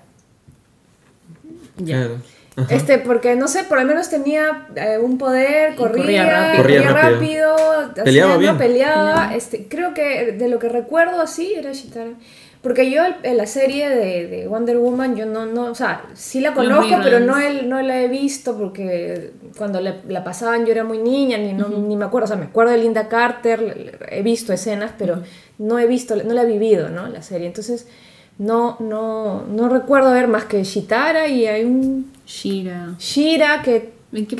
[1.77, 2.09] Ya.
[2.57, 2.73] Ajá.
[2.73, 6.63] Este, porque no sé, por lo menos tenía eh, un poder, corría, corría rápido.
[6.63, 9.35] corría rápido, hacía, Peleaba peleaba.
[9.35, 12.11] Este, creo que de lo que recuerdo así era Shitara.
[12.65, 16.03] Porque yo el- en la serie de, de Wonder Woman, yo no, no, o sea,
[16.15, 20.65] sí la conozco, pero no, el- no la he visto porque cuando la, la pasaban
[20.65, 23.07] yo era muy niña, ni, no, ni me acuerdo, o sea, me acuerdo de Linda
[23.07, 25.21] Carter, he visto escenas, pero
[25.59, 27.07] no he visto, no la he vivido, ¿no?
[27.07, 27.45] La serie.
[27.45, 27.87] Entonces,
[28.39, 32.95] no, no, no recuerdo ver más que Shitara y hay un Shira.
[32.97, 33.91] Shira, que,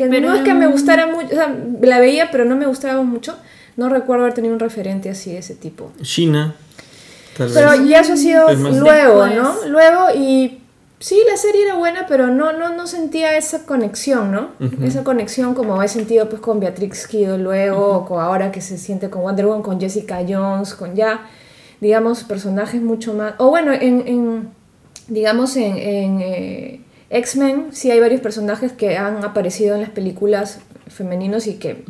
[0.10, 3.04] pero no es que me gustara mucho, o sea, la veía, pero no me gustaba
[3.04, 3.38] mucho.
[3.78, 5.92] No recuerdo haber tenido un referente así de ese tipo.
[6.02, 6.56] China.
[7.38, 7.88] Tal Pero vez.
[7.88, 9.36] ya eso ha sido Es luego, Después.
[9.36, 9.70] ¿no?
[9.70, 10.62] Luego y
[11.00, 14.50] sí, la serie era buena, pero no, no, no sentía esa conexión, ¿no?
[14.84, 18.78] Esa conexión como he sentido pues con Beatrix Kido luego, o con ahora que se
[18.78, 21.28] siente con Wonder Woman, con Jessica Jones, con ya,
[21.82, 23.34] digamos, personajes mucho más...
[23.38, 24.50] O bueno, en, en
[25.08, 30.60] digamos, en, en, eh, X-Men sí hay varios personajes que han aparecido en las películas
[30.88, 31.84] femeninos y que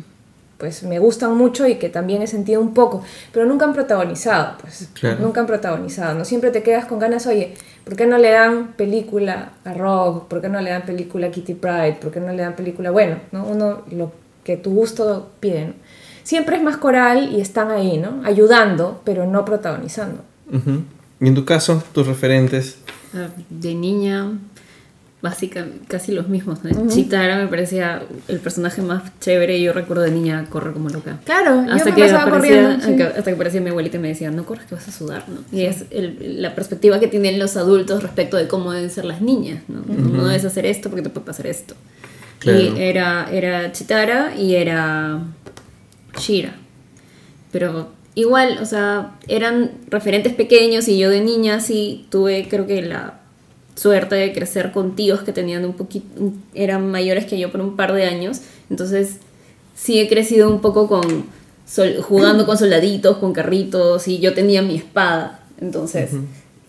[0.58, 4.56] pues me gustan mucho y que también he sentido un poco, pero nunca han protagonizado,
[4.60, 4.88] pues.
[4.94, 5.18] Claro.
[5.20, 6.24] Nunca han protagonizado, ¿no?
[6.24, 10.22] Siempre te quedas con ganas, oye, ¿por qué no le dan película a Rogue?
[10.28, 11.98] ¿Por qué no le dan película a Kitty Pride?
[12.00, 12.90] ¿Por qué no le dan película?
[12.90, 13.44] Bueno, ¿no?
[13.44, 14.12] Uno, lo
[14.44, 15.72] que tu gusto pide, ¿no?
[16.22, 18.22] Siempre es más coral y están ahí, ¿no?
[18.24, 20.22] Ayudando, pero no protagonizando.
[20.52, 20.82] Ujú.
[21.20, 22.78] Y en tu caso, tus referentes.
[23.14, 24.32] Ah, De niña,
[25.28, 26.62] básicamente casi los mismos.
[26.64, 26.88] ¿no?
[26.88, 31.18] Chitara me parecía el personaje más chévere y yo recuerdo de niña correr como loca.
[31.24, 32.86] Claro, hasta yo me que pasaba aparecía, corriendo.
[32.86, 33.02] sí.
[33.02, 35.38] hasta que aparecía mi abuelita y me decía, no corres que vas a sudar, ¿no?
[35.56, 39.20] Y es el- la perspectiva que tienen los adultos respecto de cómo deben ser las
[39.20, 39.82] niñas, ¿no?
[39.96, 41.74] No debes hacer esto porque te puede pasar esto.
[42.38, 42.58] Claro.
[42.60, 45.20] Y era, era Chitara y era
[46.18, 46.54] Shira.
[47.52, 52.82] Pero igual, o sea, eran referentes pequeños y yo de niña sí tuve, creo que
[52.82, 53.20] la
[53.76, 56.06] suerte de crecer con tíos que tenían un poquito,
[56.54, 58.40] eran mayores que yo por un par de años.
[58.70, 59.18] Entonces,
[59.76, 61.26] sí he crecido un poco con,
[61.66, 65.40] sol- jugando con soldaditos, con carritos y yo tenía mi espada.
[65.60, 66.10] Entonces,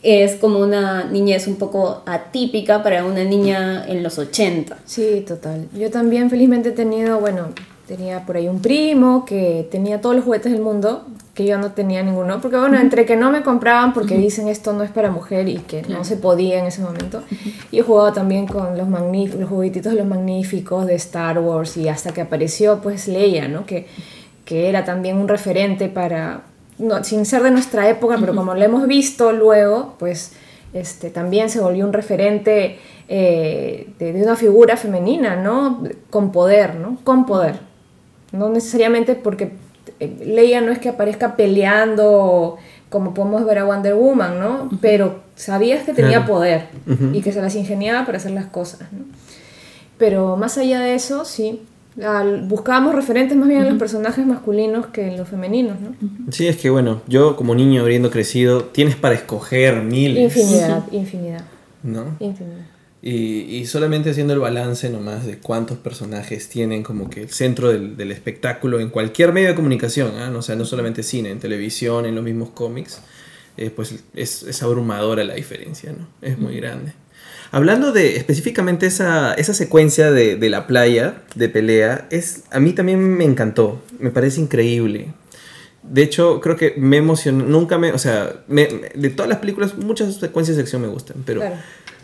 [0.03, 4.77] es como una niñez un poco atípica para una niña en los 80.
[4.85, 5.67] Sí, total.
[5.73, 7.47] Yo también felizmente he tenido, bueno,
[7.87, 11.71] tenía por ahí un primo que tenía todos los juguetes del mundo, que yo no
[11.71, 15.09] tenía ninguno, porque bueno, entre que no me compraban porque dicen esto no es para
[15.09, 17.23] mujer y que no se podía en ese momento.
[17.71, 21.87] Y he jugado también con los, los juguetitos de los magníficos de Star Wars y
[21.87, 23.65] hasta que apareció pues Leia, ¿no?
[23.65, 23.87] Que,
[24.43, 26.41] que era también un referente para
[26.79, 30.33] no, sin ser de nuestra época, pero como lo hemos visto luego, pues
[30.73, 35.83] este, también se volvió un referente eh, de, de una figura femenina, ¿no?
[36.09, 36.97] Con poder, ¿no?
[37.03, 37.66] Con poder.
[38.31, 39.51] No necesariamente porque
[39.99, 42.57] eh, Leia no es que aparezca peleando
[42.89, 44.69] como podemos ver a Wonder Woman, ¿no?
[44.81, 46.67] Pero sabías que tenía poder
[47.13, 48.99] y que se las ingeniaba para hacer las cosas, ¿no?
[49.97, 51.61] Pero más allá de eso, sí,
[52.03, 55.95] al- buscábamos referentes más bien en los personajes masculinos que en los femeninos, ¿no?
[56.31, 60.23] Sí, es que bueno, yo como niño habiendo crecido, tienes para escoger miles.
[60.37, 61.41] Infinidad, infinidad,
[61.83, 62.15] ¿No?
[62.19, 62.65] infinidad.
[63.01, 67.69] Y, y solamente haciendo el balance nomás de cuántos personajes tienen como que el centro
[67.71, 70.13] del, del espectáculo en cualquier medio de comunicación.
[70.33, 72.99] No, o sea, no solamente cine, en televisión, en los mismos cómics,
[73.55, 76.07] eh, pues es, es abrumadora la diferencia, ¿no?
[76.21, 76.93] Es muy grande.
[77.51, 82.73] Hablando de específicamente esa, esa secuencia de, de la playa, de pelea, es, a mí
[82.73, 85.13] también me encantó, me parece increíble.
[85.83, 89.37] De hecho, creo que me emocionó, nunca me, o sea, me- me- de todas las
[89.37, 91.55] películas, muchas secuencias de acción me gustan, pero Claro.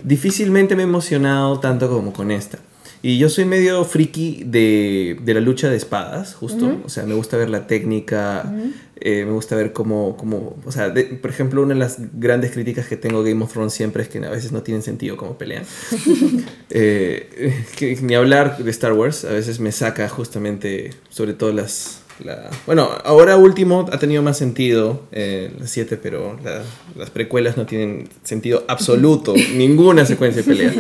[0.04, 2.60] Difícilmente me he emocionado tanto como con esta.
[3.06, 6.80] Y yo soy medio friki de, de la lucha de espadas, justo.
[6.86, 8.50] O sea, me gusta ver la técnica,
[8.96, 12.52] eh, me gusta ver cómo, cómo o sea, de- por ejemplo, una de las grandes
[12.52, 15.38] críticas que tengo Game of Thrones siempre es que a veces no tienen sentido cómo
[15.38, 15.66] pelean.
[16.70, 22.03] Eh, que ni hablar de Star Wars, a veces me saca justamente, sobre todo las...
[22.24, 26.62] la- bueno, ahora último ha tenido más sentido, eh, las 7, pero la-
[26.98, 30.74] las precuelas no tienen sentido absoluto, ninguna secuencia de pelea.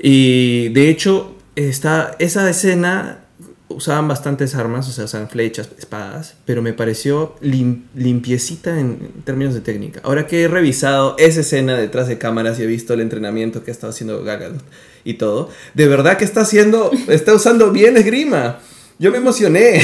[0.00, 3.24] Y de hecho, está, esa escena
[3.70, 9.54] usaban bastantes armas, o sea, usaban flechas, espadas, pero me pareció lim- limpiecita en términos
[9.54, 10.00] de técnica.
[10.04, 13.70] Ahora que he revisado esa escena detrás de cámaras y he visto el entrenamiento que
[13.70, 14.62] ha estado haciendo Gal Gadot
[15.04, 18.60] y todo, de verdad que está haciendo, está usando bien esgrima.
[18.98, 19.82] Yo me emocioné.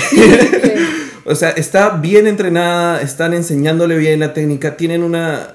[1.25, 5.55] o sea, está bien entrenada, están enseñándole bien la técnica, tienen una...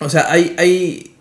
[0.00, 1.12] O sea, hay, hay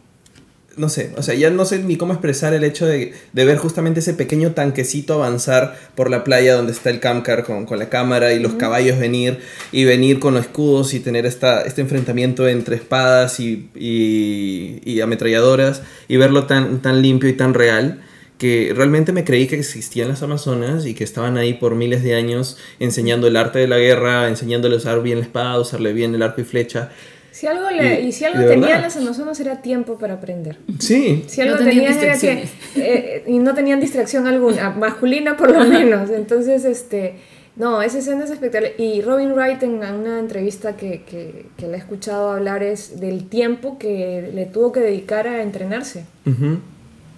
[0.77, 3.57] no sé, o sea, ya no sé ni cómo expresar el hecho de, de ver
[3.57, 7.89] justamente ese pequeño tanquecito avanzar por la playa donde está el Camcar con, con la
[7.89, 9.39] cámara y los caballos venir
[9.71, 15.01] y venir con los escudos y tener esta, este enfrentamiento entre espadas y, y, y
[15.01, 18.01] ametralladoras y verlo tan, tan limpio y tan real
[18.41, 22.15] que realmente me creí que existían las Amazonas y que estaban ahí por miles de
[22.15, 26.15] años enseñando el arte de la guerra, enseñándole a usar bien la espada, usarle bien
[26.15, 26.89] el arco y flecha.
[27.31, 30.57] Si algo le- Y- y, si algo tenían las Amazonas era tiempo para aprender.
[30.79, 35.37] Sí, Si algo No tenían tenían era que, eh, y no tenían distracción alguna, masculina
[35.37, 36.09] por lo menos.
[36.09, 37.13] Entonces, este,
[37.55, 38.73] no, esa escena es espectacular.
[38.79, 43.29] Y Robin Wright en una entrevista que, que, que la he escuchado hablar es del
[43.29, 46.05] tiempo que le tuvo que dedicar a entrenarse.
[46.25, 46.57] Ujú.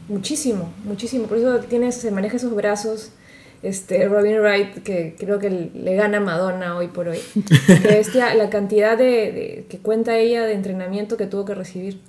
[0.07, 1.25] Muchísimo, muchísimo.
[1.27, 3.11] Por eso tiene, se maneja esos brazos.
[3.61, 7.19] Este, Robin Wright, que creo que le gana a Madonna hoy por hoy.
[7.81, 11.99] Que es la cantidad de, de- que cuenta ella de entrenamiento que tuvo que recibir.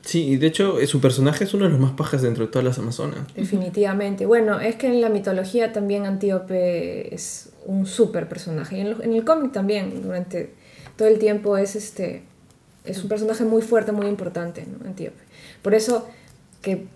[0.00, 2.50] Sí, y de hecho eh, su personaje es uno de los más pajas dentro de
[2.52, 3.20] todas las Amazonas.
[3.34, 4.24] Definitivamente.
[4.26, 8.78] Bueno, es que en la mitología también Antíope es un súper personaje.
[8.78, 10.54] Y en, lo- en el cómic también, durante
[10.96, 12.22] todo el tiempo es este
[12.84, 14.86] es un personaje muy fuerte, muy importante, ¿no?
[14.86, 15.16] Antíope.
[15.62, 16.06] Por eso
[16.60, 16.86] que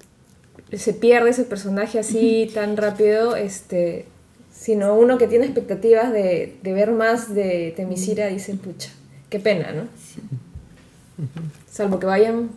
[0.72, 4.06] se pierde ese personaje así tan rápido, este,
[4.52, 8.90] sino uno que tiene expectativas de, de ver más de Temisira dice, pucha,
[9.30, 9.84] qué pena, ¿no?
[11.70, 12.50] Salvo que vayan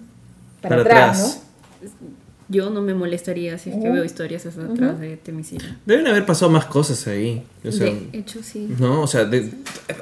[0.62, 1.42] para, Para atrás, atrás.
[1.82, 2.21] ¿no?
[2.52, 5.78] Yo no me molestaría si es que veo historias atrás de Temisira.
[5.86, 7.44] Deben haber pasado más cosas ahí.
[7.66, 8.68] O sea, de hecho, sí.
[8.78, 9.02] ¿no?
[9.02, 9.50] O sea, de-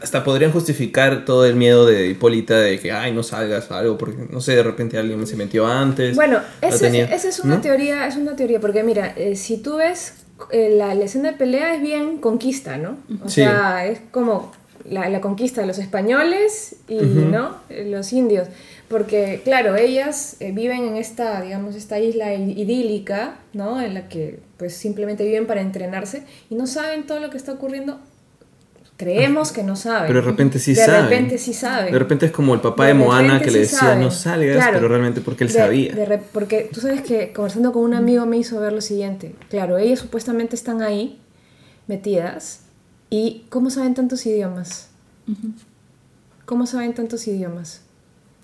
[0.01, 3.97] hasta podrían justificar todo el miedo de Hipólita de que, ay, no salgas o algo,
[3.99, 6.15] porque, no sé, de repente alguien se metió antes.
[6.15, 7.61] Bueno, lo ese- tenía, esa es una ¿no?
[7.61, 10.13] teoría, es una teoría, porque mira, eh, si tú ves
[10.51, 12.97] eh, la, la escena de pelea es bien conquista, ¿no?
[13.23, 13.41] O Sí.
[13.41, 14.51] sea, es como
[14.89, 16.95] la, la conquista de los españoles y.
[16.95, 17.57] ¿no?
[17.69, 18.47] Eh, los indios.
[18.89, 23.79] Porque, claro, ellas eh, viven en esta, digamos, esta isla idílica, ¿no?
[23.81, 27.51] En la que pues simplemente viven para entrenarse y no saben todo lo que está
[27.53, 27.99] ocurriendo.
[28.97, 30.07] Creemos que no saben.
[30.07, 31.03] Pero de repente sí de saben.
[31.03, 31.93] repente sí saben.
[31.93, 34.01] De repente es como el papá de, De Moana que le sí decía, saben.
[34.01, 34.73] no salgas, Claro.
[34.73, 35.93] pero realmente porque él De- sabía.
[35.95, 39.35] de porque tú sabes que conversando con un amigo me hizo ver lo siguiente.
[39.49, 41.19] Claro, ellas supuestamente están ahí,
[41.87, 42.61] metidas,
[43.09, 44.89] y ¿cómo saben tantos idiomas?
[46.45, 47.81] ¿Cómo saben tantos idiomas?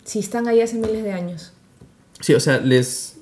[0.06, 1.52] Si están ahí hace miles de años.
[2.22, 3.18] Sí, o sea, les.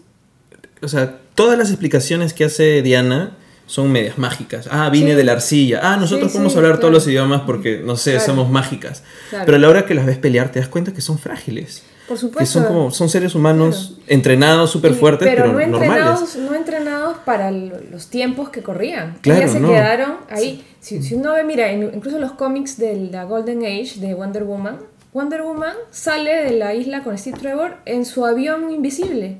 [0.81, 4.67] O sea, todas las explicaciones que hace Diana son medias mágicas.
[4.69, 5.15] Ah, vine Sí.
[5.17, 5.79] de la arcilla.
[5.81, 6.81] Ah, nosotros Sí, podemos sí, hablar claro.
[6.81, 8.25] todos los idiomas porque, no sé, Claro.
[8.25, 9.03] somos mágicas.
[9.29, 9.45] Claro.
[9.45, 11.83] Pero a la hora que las ves pelear, te das cuenta que son frágiles.
[12.07, 12.59] Por Que supuesto.
[12.59, 16.35] son como, son seres humanos entrenados, súper fuertes, pero, no entrenados, normales.
[16.51, 19.17] no entrenados para los tiempos que corrían.
[19.21, 19.69] Claro, Ellas se no.
[19.69, 20.65] quedaron ahí.
[20.81, 24.79] Si, si uno ve, mira, incluso los cómics de la Golden Age de Wonder Woman,
[25.13, 29.37] Wonder Woman sale de la isla con Steve Trevor en su avión invisible.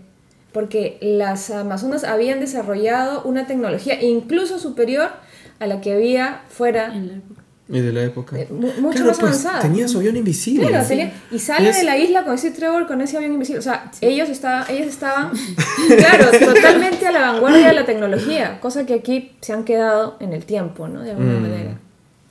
[0.52, 5.10] Porque las Amazonas habían desarrollado una tecnología incluso superior
[5.60, 7.42] a la que había fuera, En la época.
[7.70, 8.38] Y de la época.
[8.38, 9.62] eh, mu- mucho Claro, más pues, avanzada.
[9.62, 10.68] Tenía su avión invisible.
[10.68, 13.60] Claro, tenía- y sale Es- de la isla con Steve Trevor con ese avión invisible.
[13.60, 15.32] O sea, ellos estaban, ellas estaban,
[15.98, 20.34] claro, totalmente a la vanguardia de la tecnología, cosa que aquí se han quedado en
[20.34, 21.02] el tiempo, ¿no?
[21.02, 21.42] De alguna Mm.
[21.42, 21.80] manera.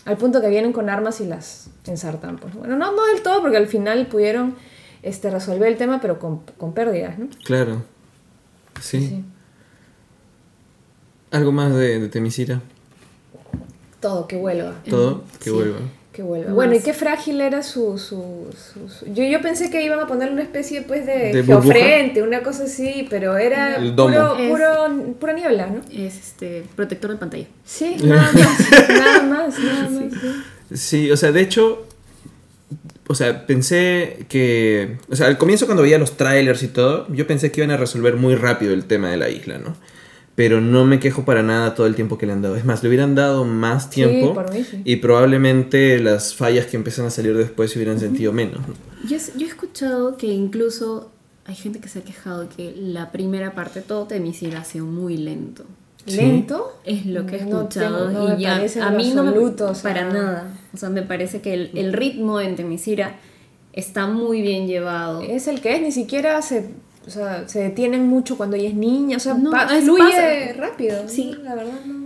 [0.04, 2.36] Al punto que vienen con armas y las ensartan.
[2.38, 2.54] Pues.
[2.54, 4.56] Bueno, no, no del todo, porque al final pudieron
[5.02, 7.28] este, resolver el tema, pero con, con pérdidas, ¿no?
[7.44, 7.82] Claro.
[8.80, 9.06] Sí.
[9.08, 9.24] Sí.
[11.30, 12.60] Algo más de, de Temisira.
[14.00, 14.74] Todo, que vuelva.
[14.88, 15.50] Todo, que Sí.
[15.50, 15.78] vuelva.
[16.12, 16.52] Que vuelva.
[16.52, 17.96] Bueno, y qué frágil era su...
[17.96, 21.42] su, su- su- Yo, yo pensé que iban a poner una especie pues de, ¿De
[21.42, 24.10] geofrente, una cosa así, pero era El domo.
[24.14, 25.80] puro, Es- puro, pura niebla, ¿no?
[25.90, 27.46] Es este protector de pantalla.
[27.64, 30.12] Sí, nada más, nada más, nada más.
[30.68, 30.76] sí.
[30.76, 31.86] Sí, o sea, de hecho,
[33.06, 37.26] o sea, pensé que, o sea, al comienzo cuando veía los trailers y todo, yo
[37.26, 39.76] pensé que iban a resolver muy rápido el tema de la isla, ¿no?
[40.34, 42.56] Pero no me quejo para nada todo el tiempo que le han dado.
[42.56, 44.80] Es más, le hubieran dado más tiempo por mí sí.
[44.84, 48.60] y probablemente las fallas que empiezan a salir después se hubieran sentido menos.
[48.66, 48.74] ¿no?
[49.08, 51.10] Yo, he- yo he escuchado que incluso
[51.44, 55.16] hay gente que se ha quejado que la primera parte, todo Temisira, ha sido muy
[55.18, 55.64] lento.
[56.06, 56.16] Sí.
[56.16, 56.78] ¿Lento?
[56.84, 59.28] Es lo que he No escuchado tengo- no me y ya a mí no me
[59.30, 60.54] absoluto, o sea, para nada.
[60.72, 63.16] O sea, me parece que el, el ritmo en Temisira
[63.72, 65.20] está muy bien llevado.
[65.22, 66.70] Es el que es, ni siquiera se,
[67.06, 70.52] o sea, se detienen mucho cuando ella es niña, o sea, No, pa- fluye pasa.
[70.58, 71.08] rápido.
[71.08, 71.34] Sí.
[71.42, 72.02] La verdad no.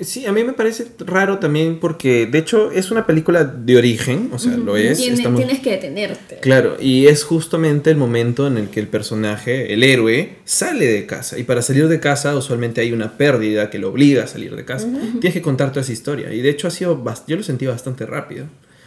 [0.00, 4.28] Sí, a mí me parece raro también porque, de hecho, es una película de origen,
[4.32, 4.98] o sea, lo es.
[4.98, 6.38] Tiene- Tienes que detenerte.
[6.40, 11.06] Claro, y es justamente el momento en el que el personaje, el héroe, sale de
[11.06, 11.38] casa.
[11.38, 14.64] Y para salir de casa, usualmente hay una pérdida que lo obliga a salir de
[14.64, 14.88] casa.
[15.20, 16.32] Tienes que contar toda esa historia.
[16.32, 18.46] Y de hecho, ha sido bast- yo lo sentí bastante rápido.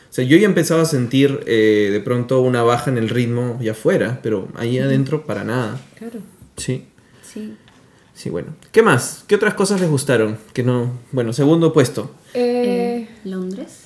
[0.09, 3.57] O sea, yo ya empezaba a sentir eh, de pronto una baja en el ritmo
[3.61, 5.79] ya afuera, pero ahí adentro para nada.
[5.97, 6.19] Claro.
[6.55, 6.85] Sí,
[7.21, 7.55] Sí.
[8.13, 8.55] sí, bueno.
[8.71, 9.23] ¿Qué más?
[9.27, 10.37] ¿Qué otras cosas les gustaron?
[10.53, 10.91] Que no.
[11.11, 12.11] Bueno, segundo puesto.
[12.33, 13.83] Eh, Eh, Londres.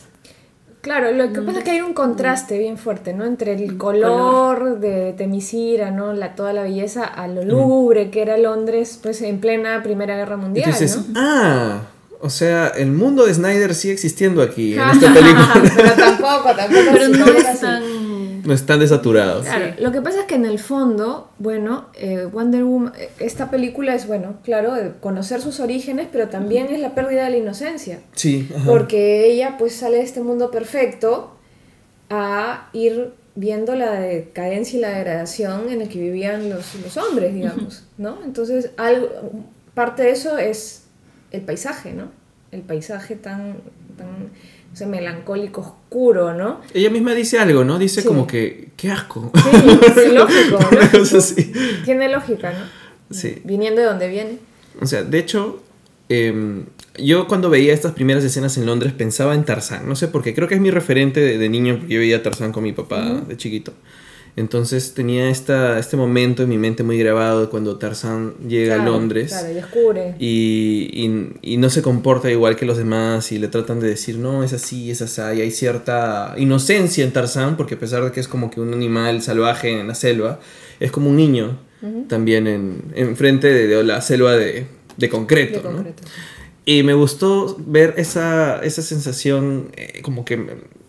[0.82, 3.24] Claro, lo que pasa es que hay un contraste bien fuerte, ¿no?
[3.26, 6.12] Entre el color de Temisira, ¿no?
[6.14, 10.38] La, toda la belleza a lo lúgubre que era Londres, pues en plena Primera Guerra
[10.38, 11.14] Mundial, dices, ¿no?
[11.18, 11.82] ah,
[12.22, 15.62] o sea, el mundo de Snyder sigue existiendo aquí, en esta película.
[15.76, 16.86] Pero tampoco, tampoco.
[16.94, 18.02] Pero no es tan...
[18.44, 19.46] No están desaturados.
[19.46, 23.52] Claro, lo que pasa es que en el fondo, bueno, eh, Wonder Woman, eh, esta
[23.52, 27.38] película es, bueno, claro, de conocer sus orígenes, pero también es la pérdida de la
[27.38, 28.00] inocencia.
[28.16, 28.66] Sí, ajá.
[28.66, 31.36] Porque ella pues sale de este mundo perfecto
[32.10, 37.34] a ir viendo la decadencia y la degradación en el que vivían los, los hombres,
[37.34, 38.18] digamos, ¿no?
[38.26, 39.08] Entonces, algo,
[39.74, 40.81] parte de eso es
[41.32, 42.12] el paisaje, ¿no?
[42.52, 43.56] El paisaje tan,
[43.98, 44.30] tan
[44.74, 46.62] o sea, melancólico, oscuro, ¿no?
[46.74, 47.80] Ella misma dice algo, ¿no?
[47.80, 48.08] Dice Sí.
[48.08, 49.32] como que, qué asco.
[49.36, 50.60] Sí, sí, lógico.
[51.86, 52.66] Tiene lógica, ¿no?
[53.16, 53.42] Sí.
[53.44, 54.38] Viniendo de donde viene.
[54.82, 55.62] O sea, de hecho,
[56.10, 56.66] em,
[56.98, 59.88] yo cuando veía estas primeras escenas en Londres pensaba en Tarzán.
[59.88, 62.24] No sé por qué, creo que es mi referente de, de niño porque yo veía
[62.24, 63.74] Tarzán con mi papá de chiquito.
[64.38, 68.86] Entonces tenía esta, este momento en mi mente muy grabado de cuando Tarzán llega a
[68.86, 69.32] Londres.
[69.32, 70.16] Claro, y descubre.
[70.20, 74.18] y, y- y no se comporta igual que los demás y le tratan de decir,
[74.18, 78.12] no, es así, es así, y hay cierta inocencia en Tarzán, porque a pesar de
[78.12, 80.40] que es como que un animal salvaje en la selva,
[80.80, 81.60] es como un niño
[82.08, 84.66] también en, en frente de, de la selva de,
[84.98, 85.60] de concreto.
[85.60, 85.76] de ¿no?
[85.76, 86.04] concreto.
[86.64, 90.36] Y me gustó ver esa, esa sensación, eh, como que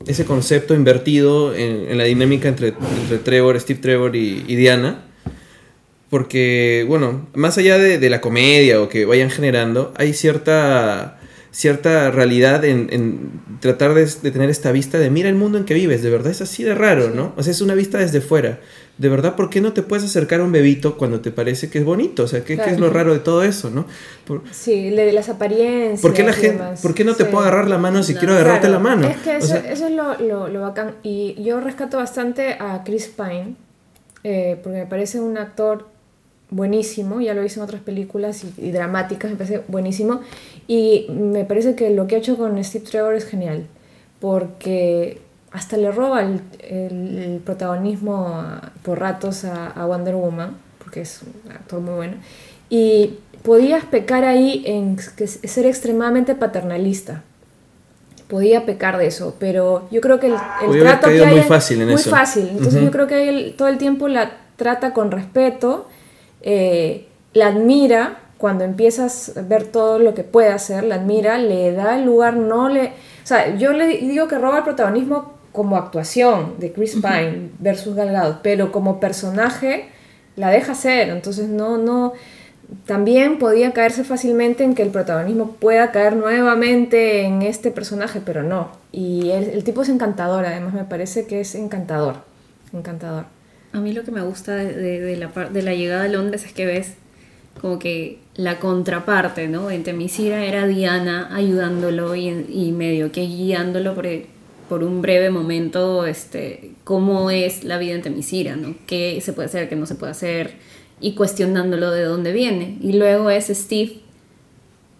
[0.06, 5.04] ese concepto invertido en, en la dinámica entre, entre Trevor, Steve Trevor y, y Diana.
[6.10, 11.18] Porque, bueno, más allá de, de la comedia o que vayan generando, hay cierta,
[11.50, 15.64] cierta realidad en, en tratar de, de tener esta vista de mira el mundo en
[15.64, 17.32] que vives, de verdad es así de raro, ¿no?
[17.38, 18.60] O sea, es una vista desde fuera.
[18.98, 21.78] De verdad, ¿por qué no te puedes acercar a un bebito cuando te parece que
[21.78, 22.24] es bonito?
[22.24, 23.86] O sea, ¿qué, qué es lo raro de todo eso, no?
[24.26, 26.02] Por- Sí, le de las apariencias.
[26.02, 26.62] ¿Por qué, la gente.
[26.82, 27.30] ¿Por qué no te Sí.
[27.30, 29.08] puedo agarrar la mano si quiero agarrarte Claro, la mano?
[29.08, 30.94] Es que O eso, sea, eso es lo, lo, lo bacán.
[31.02, 33.56] Y yo rescato bastante a Chris Pine,
[34.24, 35.86] eh, porque me parece un actor
[36.50, 40.20] buenísimo, ya lo hice en otras películas y, y dramáticas, me parece buenísimo.
[40.68, 43.64] Y me parece que lo que ha hecho con Steve Trevor es genial,
[44.20, 45.20] porque
[45.52, 51.02] hasta le roba el, el- el protagonismo a- por ratos a, a Wonder Woman, porque
[51.02, 52.14] es un actor muy bueno.
[52.70, 57.22] Y podías pecar ahí en ser extremadamente paternalista
[58.28, 60.34] podía pecar de eso, pero yo creo que el,
[60.66, 62.08] el trato que hay muy fácil en muy eso.
[62.10, 62.48] fácil.
[62.48, 62.84] Entonces Ujú.
[62.86, 65.86] yo creo que él todo el tiempo la trata con respeto,
[66.40, 71.72] eh, la admira cuando empiezas a ver todo lo que puede hacer, la admira, le
[71.72, 72.86] da el lugar, no le...
[72.86, 77.94] O sea, yo le digo que roba el protagonismo como actuación de Chris Pine versus
[77.94, 79.86] Gal Gadot, pero como personaje
[80.36, 82.12] la deja ser, entonces no, no...
[82.86, 88.42] También podía caerse fácilmente en que el protagonismo pueda caer nuevamente en este personaje, pero
[88.42, 88.70] no.
[88.92, 92.16] Y el, el tipo es encantador, además me parece que es encantador.
[92.72, 93.26] Encantador.
[93.74, 96.44] A mí lo que me gusta de, de- de la, de la llegada a Londres
[96.46, 96.94] es que ves
[97.60, 99.70] como que la contraparte, ¿no?
[99.70, 104.06] En Temisira era Diana ayudándolo y, y medio que guiándolo por,
[104.72, 108.74] por un breve momento, este, cómo es la vida en Temisira, ¿no?
[108.86, 110.54] ¿Qué se puede hacer, qué no se puede hacer?
[110.98, 112.78] Y cuestionándolo de dónde viene.
[112.80, 114.00] Y luego es Steve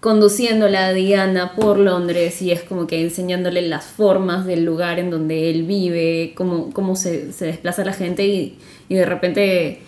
[0.01, 5.09] conduciéndola a Diana por Londres y es como que enseñándole las formas del lugar en
[5.09, 8.59] donde él vive, cómo, cómo se, se desplaza la gente y,
[8.91, 9.81] y de repente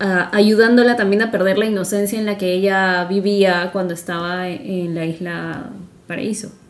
[0.00, 4.94] ayudándola también a perder la inocencia en la que ella vivía cuando estaba en, en
[4.96, 5.70] la isla
[6.08, 6.63] Paraíso.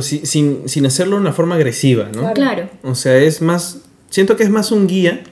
[0.00, 2.32] Si- sin, sin hacerlo de una forma agresiva, ¿no?
[2.32, 2.68] Claro.
[2.82, 3.82] O sea, es más.
[4.10, 5.22] Siento que es más un guía,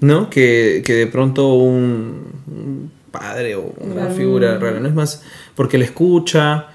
[0.00, 0.30] ¿no?
[0.30, 4.14] Que, que de pronto un, un padre o una Claro.
[4.14, 4.88] figura rara, ¿no?
[4.88, 5.22] Es más
[5.54, 6.66] porque le escucha,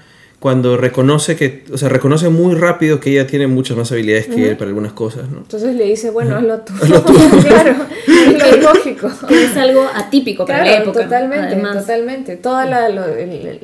[0.42, 1.62] cuando reconoce que.
[1.72, 4.92] O sea, reconoce muy rápido que ella tiene muchas más habilidades que él para algunas
[4.92, 5.38] cosas, ¿no?
[5.38, 6.72] Entonces le dice, bueno, hazlo tú.
[6.82, 7.12] Hazlo tú.
[7.46, 7.76] claro,
[8.08, 9.08] es lo lógico.
[9.28, 11.04] Que es algo atípico para la época.
[11.04, 11.78] totalmente, además.
[11.78, 12.36] totalmente.
[12.36, 12.64] Todos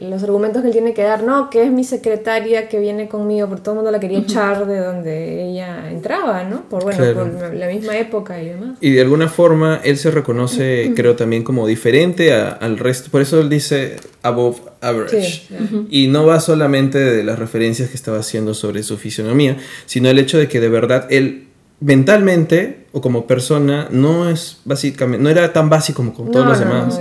[0.01, 3.49] los argumentos que él tiene que dar, no, que es mi secretaria que viene conmigo,
[3.49, 6.62] porque todo el mundo la quería echar de donde ella entraba, ¿no?
[6.68, 7.29] Por, bueno, Claro.
[7.33, 8.79] por la misma época y demás.
[8.81, 13.11] Y de alguna forma él se reconoce, creo, también como diferente a- al resto.
[13.11, 13.97] Por eso él dice
[14.29, 15.47] above average.
[15.49, 15.87] Sí.
[15.91, 20.18] Y no va solamente de las referencias que estaba haciendo sobre su fisionomía, sino el
[20.18, 21.49] hecho de que de verdad él
[21.81, 26.61] mentalmente o como persona no es básicamente, no era tan básico como, todos No, los
[26.61, 27.01] no, demás.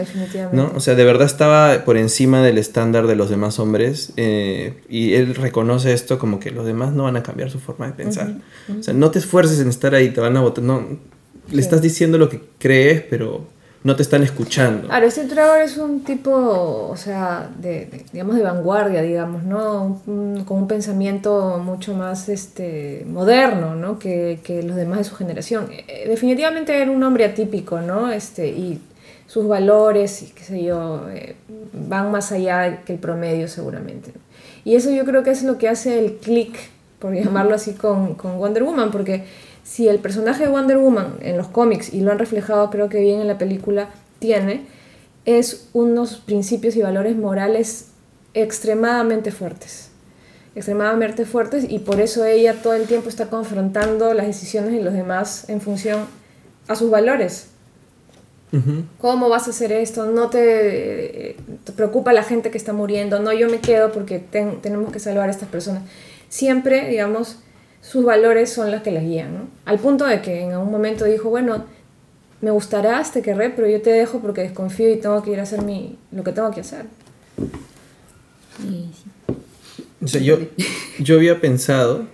[0.51, 0.71] ¿no?
[0.75, 5.13] O sea, de verdad estaba por encima del estándar de los demás hombres eh, y
[5.13, 8.35] él reconoce esto como que los demás no van a cambiar su forma de pensar.
[8.77, 10.63] O sea, no te esfuerces en estar ahí, te van a votar.
[10.63, 10.85] No,
[11.49, 13.47] le estás diciendo lo que crees, pero
[13.83, 14.87] no te están escuchando.
[14.87, 16.31] Claro, este Trevor es un tipo,
[16.91, 20.01] o sea, de, de- digamos, de vanguardia, digamos, ¿no?
[20.07, 23.97] Un- con un pensamiento mucho más este, moderno, ¿no?
[23.99, 25.67] Que, que los demás de su generación.
[25.71, 28.11] Eh, definitivamente era un hombre atípico, ¿no?
[28.11, 28.81] Este, y
[29.27, 31.35] sus valores, y qué sé yo, eh,
[31.73, 34.11] van más allá que el promedio seguramente.
[34.65, 36.57] Y eso yo creo que es lo que hace el click,
[36.99, 39.23] por llamarlo así, con, con Wonder Woman, porque
[39.67, 43.01] si el personaje de Wonder Woman en los cómics, y lo han reflejado creo que
[43.01, 43.89] bien en la película,
[44.19, 44.61] tiene,
[45.25, 47.87] es unos principios y valores morales
[48.33, 49.89] extremadamente fuertes.
[50.55, 54.93] Extremadamente fuertes y por eso ella todo el tiempo está confrontando las decisiones de los
[54.93, 56.05] demás en función
[56.69, 57.47] a sus valores.
[58.99, 60.05] ¿Cómo vas a hacer esto?
[60.05, 63.19] No te, te preocupa la gente que está muriendo.
[63.19, 65.83] No, yo me quedo porque ten- tenemos que salvar a estas personas.
[66.29, 67.39] Siempre, digamos,
[67.89, 69.47] sus valores son las que las guían, ¿no?
[69.65, 71.65] Al punto de que en algún momento dijo, bueno,
[72.41, 75.43] me gustarás, te querré, pero yo te dejo porque desconfío y tengo que ir a
[75.43, 76.85] hacer mi, lo que tengo que hacer.
[78.63, 78.89] Y-
[80.03, 80.37] O sea, yo,
[80.99, 82.05] yo había pensado,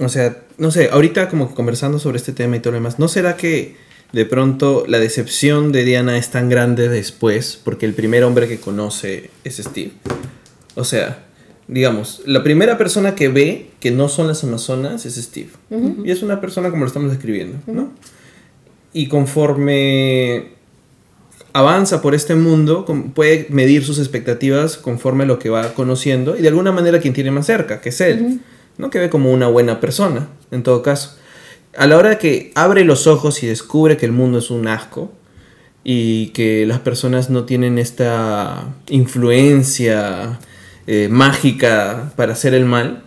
[0.00, 3.08] o sea, no sé, ahorita como conversando sobre este tema y todo lo demás, ¿no
[3.08, 3.76] será que
[4.12, 8.58] de pronto la decepción de Diana es tan grande después porque el primer hombre que
[8.58, 9.92] conoce es Steve?
[10.74, 11.24] O sea,
[11.70, 15.50] digamos, la primera persona que ve que no son las Amazonas es Steve.
[16.04, 17.92] Y es una persona como lo estamos describiendo, ¿no?
[18.92, 20.48] Y conforme
[21.52, 26.42] avanza por este mundo, puede medir sus expectativas conforme a lo que va conociendo y
[26.42, 28.40] de alguna manera quien tiene más cerca, que es él,
[28.76, 28.90] ¿no?
[28.90, 31.16] Que ve como una buena persona, en todo caso.
[31.76, 35.12] A la hora que abre los ojos y descubre que el mundo es un asco
[35.84, 40.40] y que las personas no tienen esta influencia
[40.86, 43.02] eh, mágica para hacer el mal,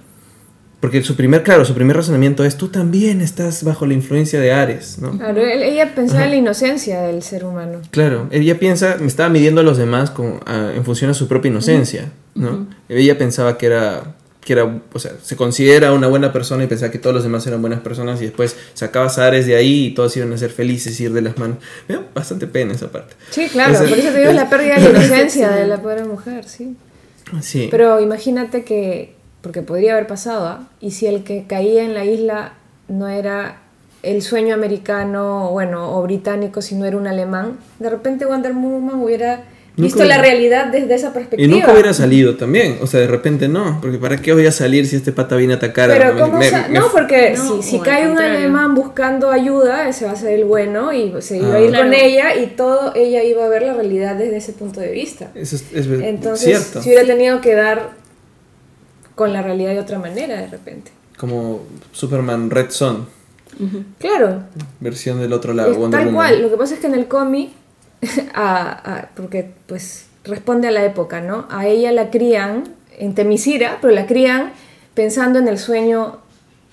[0.79, 4.51] porque su primer, claro, su primer razonamiento es tú también estás bajo la influencia de
[4.51, 5.17] Ares, ¿no?
[5.17, 7.79] Claro, él- ella pensaba en la inocencia del ser humano.
[7.91, 11.27] Claro, ella piensa, me estaba midiendo a los demás con, a- en función a su
[11.29, 12.67] propia inocencia, ¿no?
[12.89, 16.91] Ella pensaba que era, que era, o sea, se considera una buena persona y pensaba
[16.91, 19.93] que todos los demás eran buenas personas y después sacabas a Ares de ahí y
[19.93, 21.59] todos iban a ser felices y ir de las manos.
[21.87, 23.15] Me da bastante pena esa parte.
[23.29, 26.43] Sí, claro, por eso te digo la pérdida de la inocencia de la pobre mujer,
[26.43, 26.75] sí.
[27.71, 30.69] Pero imagínate que, porque podría haber pasado, ¿ah?
[30.79, 32.53] y si el que caía en la isla
[32.87, 33.57] no era
[34.03, 39.45] el sueño americano, bueno, o británico, sino era un alemán, de repente Wonder Woman hubiera
[39.75, 41.49] visto la realidad desde esa Y perspectiva.
[41.55, 42.77] nunca hubiera salido también.
[42.81, 43.79] O sea, de repente no.
[43.81, 45.89] Porque ¿para qué voy a salir si este pata viene a atacar?
[45.89, 50.11] Pero Me- ¿cómo me- No, porque No, si, cae un alemán buscando ayuda, ese va
[50.11, 51.55] a ser el bueno y se iba Ah.
[51.55, 51.85] a ir Claro.
[51.85, 55.31] con ella y todo ella iba a ver la realidad desde ese punto de vista.
[55.35, 56.81] Eso es, es Entonces, cierto.
[56.81, 57.91] si hubiera tenido que dar
[59.15, 60.91] con la realidad de otra manera de repente.
[61.17, 61.61] Como
[61.91, 63.07] Superman Red Son,
[63.99, 64.41] Claro,
[64.79, 65.71] versión del otro lado.
[65.71, 66.27] es Wonder tal Woman.
[66.31, 66.41] cual.
[66.41, 67.51] Lo que pasa es que en el cómic,
[68.33, 71.47] a- a- porque pues responde a la época, ¿no?
[71.49, 72.63] A ella la crían
[72.97, 74.51] en Temisira, pero la crían
[74.93, 76.19] pensando en el sueño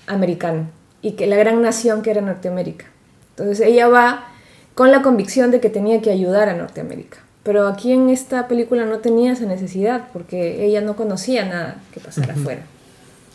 [0.07, 0.67] americano
[1.03, 2.87] y que la gran nación que era Norteamérica.
[3.31, 4.27] Entonces ella va
[4.75, 7.19] con la convicción de que tenía que ayudar a Norteamérica.
[7.43, 12.01] Pero aquí en esta película no tenía esa necesidad porque ella no conocía nada que
[12.01, 12.63] pasara afuera.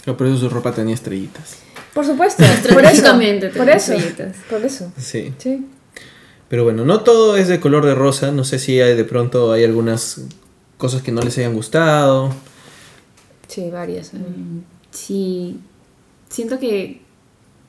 [0.05, 1.57] No, por eso su ropa tenía estrellitas.
[1.93, 4.35] Por supuesto, por eso, Estratégicamente por tenía eso, estrellitas.
[4.47, 4.91] por eso.
[4.99, 5.33] Sí.
[5.39, 5.65] Sí.
[6.49, 8.31] Pero bueno, no todo es de color de rosa.
[8.31, 10.21] No sé si hay de pronto hay algunas
[10.77, 12.31] cosas que no les hayan gustado.
[13.47, 14.13] Sí, varias.
[14.13, 14.17] ¿eh?
[14.91, 15.59] Sí,
[16.29, 17.01] siento que,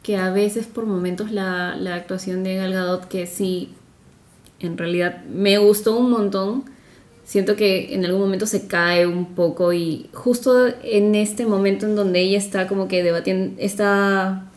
[0.02, 3.70] que a veces por momentos la, la actuación de Gal Gadot, que sí,
[4.60, 6.64] en realidad me gustó un montón,
[7.24, 11.96] siento que en algún momento se cae un poco y justo en este momento en
[11.96, 14.50] donde ella está como que debatiendo, está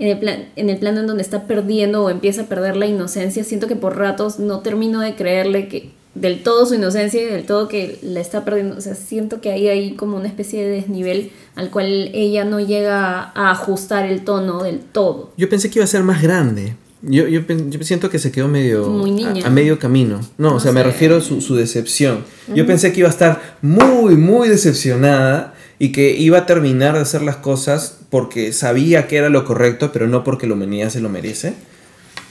[0.00, 2.86] en el, plan, en el plano en donde está perdiendo o empieza a perder la
[2.86, 7.26] inocencia, siento que por ratos no termino de creerle que del todo su inocencia y
[7.26, 10.64] del todo que la está perdiendo, o sea, siento que ahí hay como una especie
[10.66, 15.32] de desnivel al cual ella no llega a ajustar el tono del todo.
[15.36, 16.74] Yo pensé que iba a ser más grande.
[17.02, 19.44] Yo, yo, yo siento que se quedó medio Muy niña.
[19.44, 20.20] A, a medio camino.
[20.36, 20.86] No, o No sea, me sé.
[20.86, 22.24] refiero a su, su decepción.
[22.54, 27.00] Yo pensé que iba a estar muy, muy decepcionada y que iba a terminar de
[27.00, 31.00] hacer las cosas porque sabía que era lo correcto, pero no porque la humanidad se
[31.00, 31.54] lo merece.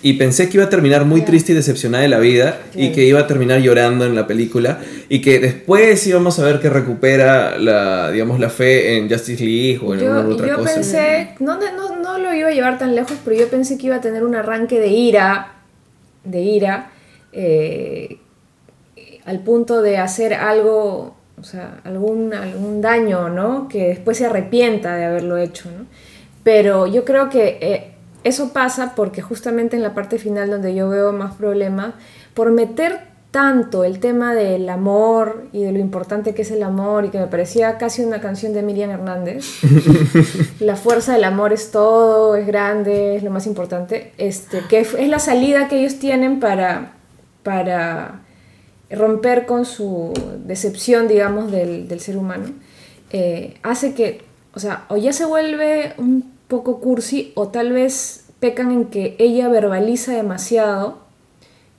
[0.04, 3.04] Y pensé que iba a terminar muy triste y decepcionada de la vida y que
[3.06, 4.80] iba a terminar llorando en la película
[5.10, 9.82] y que después íbamos a ver que recupera la, digamos, la fe en Justice League
[9.84, 10.76] o en Yo, alguna otra yo cosa.
[10.76, 13.96] pensé, no, no, no lo iba a llevar tan lejos, pero yo pensé que iba
[13.96, 15.54] a tener un arranque de ira,
[16.24, 16.92] de ira,
[17.34, 18.20] eh,
[19.26, 23.68] al punto de hacer algo, o sea, algún, algún daño, ¿no?
[23.68, 25.86] Que después se arrepienta de haberlo hecho, ¿no?
[26.44, 27.92] Pero yo creo que eh,
[28.24, 31.94] eso pasa porque justamente en la parte final donde yo veo más problemas,
[32.34, 37.06] por meter tanto el tema del amor y de lo importante que es el amor
[37.06, 39.46] y que me parecía casi una canción de Miriam Hernández.
[40.60, 44.14] la fuerza del amor es todo, es grande, es lo más importante.
[44.18, 46.94] Este, que es la salida que ellos tienen para,
[47.44, 48.22] para
[48.92, 50.14] romper con su
[50.46, 52.46] decepción, digamos, del, del ser humano.
[53.12, 54.22] eh, hace que,
[54.54, 59.16] o sea, o ya se vuelve un poco cursi o tal vez pecan en que
[59.20, 61.00] ella verbaliza demasiado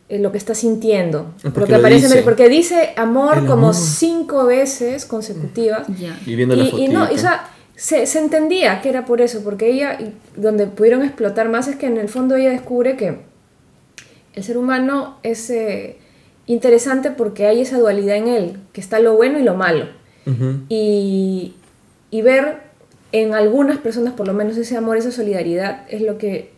[0.09, 1.33] eh, lo que está sintiendo.
[1.43, 2.25] Porque lo que lo aparece en el- dice.
[2.25, 3.75] porque dice amor El como amor.
[3.75, 5.87] cinco veces consecutivas.
[5.99, 6.19] Ya.
[6.27, 9.21] Y viendo la Y, y no, y, o sea, se, se entendía que era por
[9.21, 9.99] eso, porque ella,
[10.37, 13.19] donde pudieron explotar más es que en el fondo ella descubre que
[14.35, 15.97] el ser humano es eh,
[16.47, 19.87] interesante porque hay esa dualidad en él, que está lo bueno y lo malo.
[20.69, 21.55] Y,
[22.11, 22.59] y ver
[23.11, 26.53] en algunas personas por lo menos ese amor, esa solidaridad, es lo que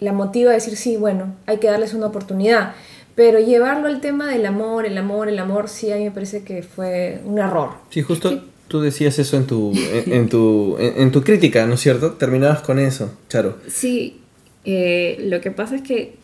[0.00, 2.74] la motiva a decir, sí, bueno, hay que darles una oportunidad.
[3.14, 6.42] Pero llevarlo al tema del amor, el amor, el amor, sí, a mí me parece
[6.42, 7.70] que fue un error.
[7.90, 11.74] Sí, justo tú decías eso en tu, en, en tu, en, en tu crítica, ¿no
[11.74, 12.12] es cierto?
[12.12, 13.58] Terminabas con eso, Charo.
[13.68, 14.20] Sí,
[14.64, 16.16] eh, lo que pasa es que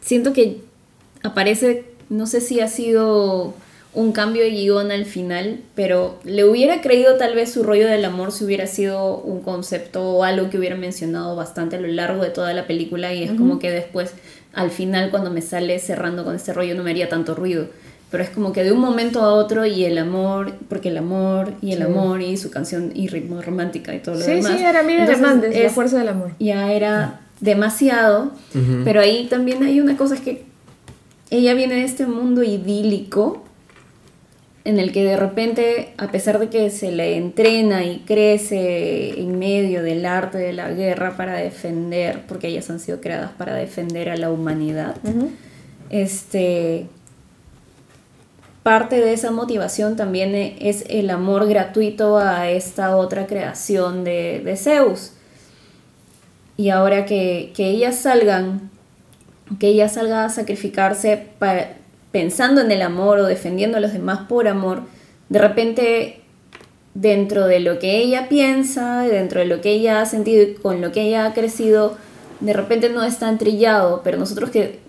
[0.00, 0.60] siento que
[1.22, 3.54] aparece, no sé si ha sido
[3.92, 8.04] un cambio de guion al final, pero le hubiera creído tal vez su rollo del
[8.04, 12.22] amor si hubiera sido un concepto o algo que hubiera mencionado bastante a lo largo
[12.22, 14.12] de toda la película y es como que después,
[14.52, 17.66] al final, cuando me sale cerrando con este rollo no me haría tanto ruido.
[18.10, 21.52] Pero es como que de un momento a otro y el amor, porque el amor
[21.62, 21.84] y el Sí.
[21.84, 24.52] amor y su canción y ritmo romántica y todo lo Sí, demás.
[24.56, 26.30] sí, era Miriam Hernández, la fuerza del amor.
[26.38, 28.32] ya era demasiado,
[28.84, 30.44] pero ahí también hay una cosa es que
[31.38, 33.42] ella viene de este mundo idílico
[34.64, 39.38] en el que de repente, a pesar de que se le entrena y crece en
[39.38, 44.08] medio del arte de la guerra para defender, porque ellas han sido creadas para defender
[44.08, 44.96] a la humanidad,
[45.90, 46.86] este
[48.62, 54.56] parte de esa motivación también es el amor gratuito a esta otra creación de, de
[54.56, 55.12] Zeus.
[56.56, 58.70] Y ahora que, que ellas salgan,
[59.58, 61.26] que ella salga a sacrificarse
[62.12, 64.82] pensando en el amor o defendiendo a los demás por amor,
[65.28, 66.20] de repente
[66.94, 70.80] dentro de lo que ella piensa, dentro de lo que ella ha sentido y con
[70.80, 71.96] lo que ella ha crecido,
[72.40, 74.84] de repente no es tan trillado, pero nosotros que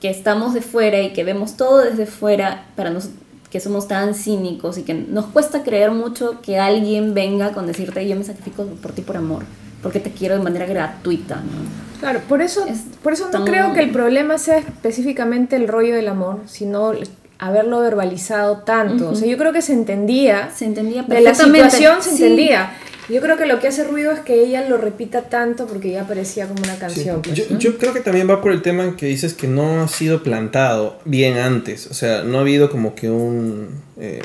[0.00, 3.20] que estamos de fuera y que vemos todo desde fuera, para nosotros
[3.50, 8.06] que somos tan cínicos y que nos cuesta creer mucho que alguien venga con decirte
[8.06, 9.44] yo me sacrifico por ti por amor,
[9.86, 12.00] porque te quiero de manera gratuita, ¿no?
[12.00, 15.94] Claro, por eso, Es por eso no creo que el problema sea específicamente el rollo
[15.94, 16.92] del amor, sino
[17.38, 19.10] haberlo verbalizado tanto.
[19.10, 21.70] O sea, yo creo que se entendía, Se entendía de la perfectamente.
[21.70, 22.22] situación se Sí.
[22.24, 22.72] entendía.
[23.08, 26.04] Yo creo que lo que hace ruido es que ella lo repita tanto porque ya
[26.08, 26.80] parecía como una Sí.
[26.80, 27.22] canción.
[27.22, 27.58] pues, Yo, ¿no?
[27.58, 30.22] yo creo que también va por el tema en que dices que no ha sido
[30.24, 31.86] plantado bien antes.
[31.86, 33.68] O sea, no ha habido como que un,
[34.00, 34.20] eh,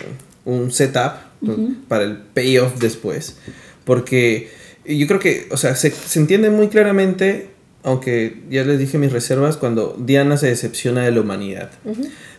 [0.45, 1.13] un setup
[1.87, 3.37] para el payoff después.
[3.85, 4.49] Porque
[4.85, 7.49] yo creo que, o sea, se, se entiende muy claramente,
[7.83, 11.71] aunque ya les dije mis reservas, cuando Diana se decepciona de la humanidad.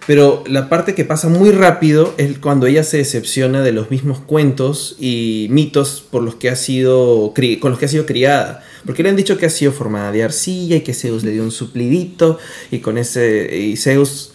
[0.07, 4.19] Pero la parte que pasa muy rápido es cuando ella se decepciona de los mismos
[4.19, 8.65] cuentos y mitos por los que ha sido con los que ha sido criada.
[8.85, 11.43] Porque le han dicho que ha sido formada de arcilla y que Zeus le dio
[11.45, 12.39] un suplidito
[12.71, 14.33] y con ese y Zeus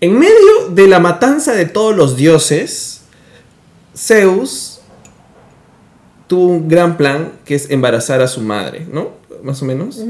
[0.00, 3.02] en medio de la matanza de todos los dioses,
[3.96, 4.73] Zeus
[6.34, 9.12] tuvo un gran plan que es embarazar a su madre, ¿no?
[9.44, 10.00] Más o menos.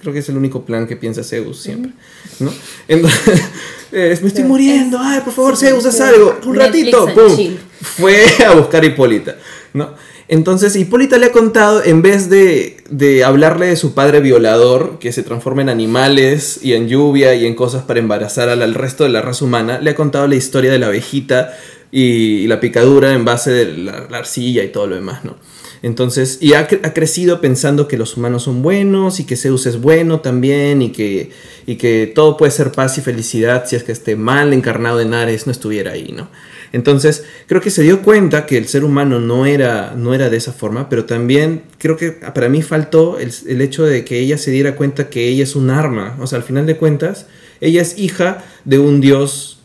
[0.00, 1.92] Creo que es el único plan que piensa Zeus siempre,
[2.40, 2.50] ¿no?
[2.88, 3.42] Entonces,
[3.92, 7.36] eh, me estoy muriendo, ay, por favor, Zeus, haz algo, un Netflix ratito, ¡pum!
[7.36, 7.58] chill.
[7.82, 9.36] Fue a buscar a Hipólita,
[9.74, 9.90] ¿no?
[10.26, 15.12] Entonces Hipólita le ha contado, en vez de, de hablarle de su padre violador, que
[15.12, 19.04] se transforma en animales y en lluvia y en cosas para embarazar al, al resto
[19.04, 21.54] de la raza humana, le ha contado la historia de la abejita
[21.92, 25.36] y, y la picadura en base de la, la arcilla y todo lo demás, ¿no?
[25.84, 29.66] Entonces, y ha, cre- ha crecido pensando que los humanos son buenos y que Zeus
[29.66, 31.30] es bueno también y que,
[31.66, 35.12] y que todo puede ser paz y felicidad si es que este mal encarnado en
[35.12, 36.30] Ares no estuviera ahí, ¿no?
[36.72, 40.38] Entonces, creo que se dio cuenta que el ser humano no era, no era de
[40.38, 44.38] esa forma, pero también creo que para mí faltó el, el hecho de que ella
[44.38, 46.16] se diera cuenta que ella es un arma.
[46.18, 47.26] O sea, al final de cuentas,
[47.60, 49.58] ella es hija de un dios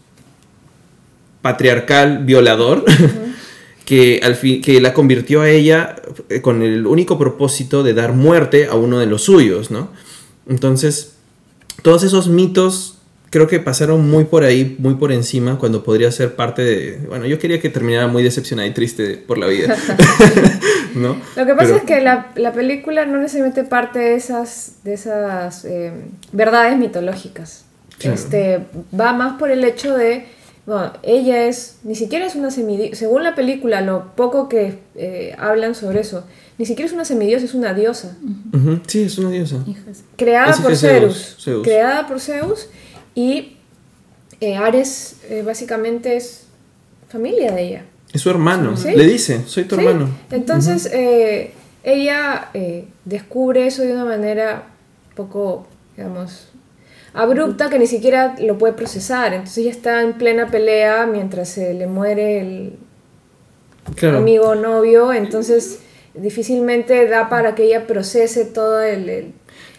[1.41, 2.83] patriarcal violador.
[3.85, 5.95] Que, al fin, que la convirtió a ella
[6.41, 9.89] con el único propósito de dar muerte a uno de los suyos, ¿no?
[10.47, 11.13] Entonces,
[11.83, 12.95] todos esos mitos
[13.29, 16.99] creo que pasaron muy por ahí, muy por encima, cuando podría ser parte de...
[17.07, 19.77] Bueno, yo quería que terminara muy decepcionada y triste por la vida,
[20.95, 21.15] ¿no?
[21.35, 24.93] Lo que pasa Pero- es que la, la película no necesariamente parte de esas, de
[24.93, 25.91] esas eh,
[26.31, 27.65] verdades mitológicas.
[27.99, 28.15] Claro.
[28.15, 28.59] Este,
[28.97, 30.25] va más por el hecho de,
[30.69, 35.35] bueno, ella es, ni siquiera es una semidiosa, según la película, lo poco que eh,
[35.37, 36.23] hablan sobre eso,
[36.57, 38.15] ni siquiera es una semidiosa, es una diosa,
[38.87, 39.63] Sí, es una diosa.
[39.67, 40.03] Hijas.
[40.15, 41.63] creada por Zeus, Zeus, Zeus.
[41.63, 42.67] creada por Zeus,
[43.15, 43.57] y
[44.41, 46.43] eh, Ares eh, básicamente es
[47.09, 47.85] familia de ella.
[48.13, 48.77] Es su hermano.
[48.77, 48.91] Sí.
[48.95, 50.09] Le dice, soy tu Sí, hermano.
[50.31, 51.51] Entonces, eh,
[51.83, 54.63] ella eh, descubre eso de una manera
[55.15, 55.67] poco,
[55.97, 56.48] digamos,
[57.13, 59.33] abrupta que ni siquiera lo puede procesar.
[59.33, 62.73] Entonces ella está en plena pelea mientras se le muere el
[63.95, 64.17] Claro.
[64.19, 65.79] amigo o novio, entonces
[66.13, 69.33] difícilmente da para que ella procese toda el- el-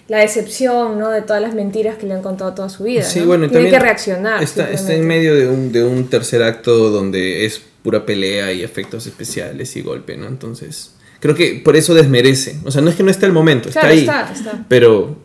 [0.08, 1.10] la decepción ¿no?
[1.10, 3.02] de todas las mentiras que le han contado toda su vida.
[3.02, 3.26] Sí, ¿no?
[3.26, 4.42] bueno, Tiene que reaccionar.
[4.42, 8.62] Está, está en medio de un, de un tercer acto donde es pura pelea y
[8.64, 10.26] efectos especiales y golpe, ¿no?
[10.26, 12.56] Entonces, creo que por eso desmerece.
[12.64, 14.00] O sea, no es que no esté el momento, está Claro, ahí.
[14.00, 14.64] está, está.
[14.68, 15.16] Pero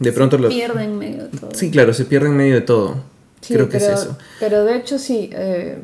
[0.00, 0.48] de pronto lo...
[0.48, 1.50] Pierde en medio de todo.
[1.54, 3.02] Sí, claro, se pierde en medio de todo.
[3.40, 4.18] Sí, creo que pero, es eso.
[4.40, 5.82] Pero de hecho sí, eh,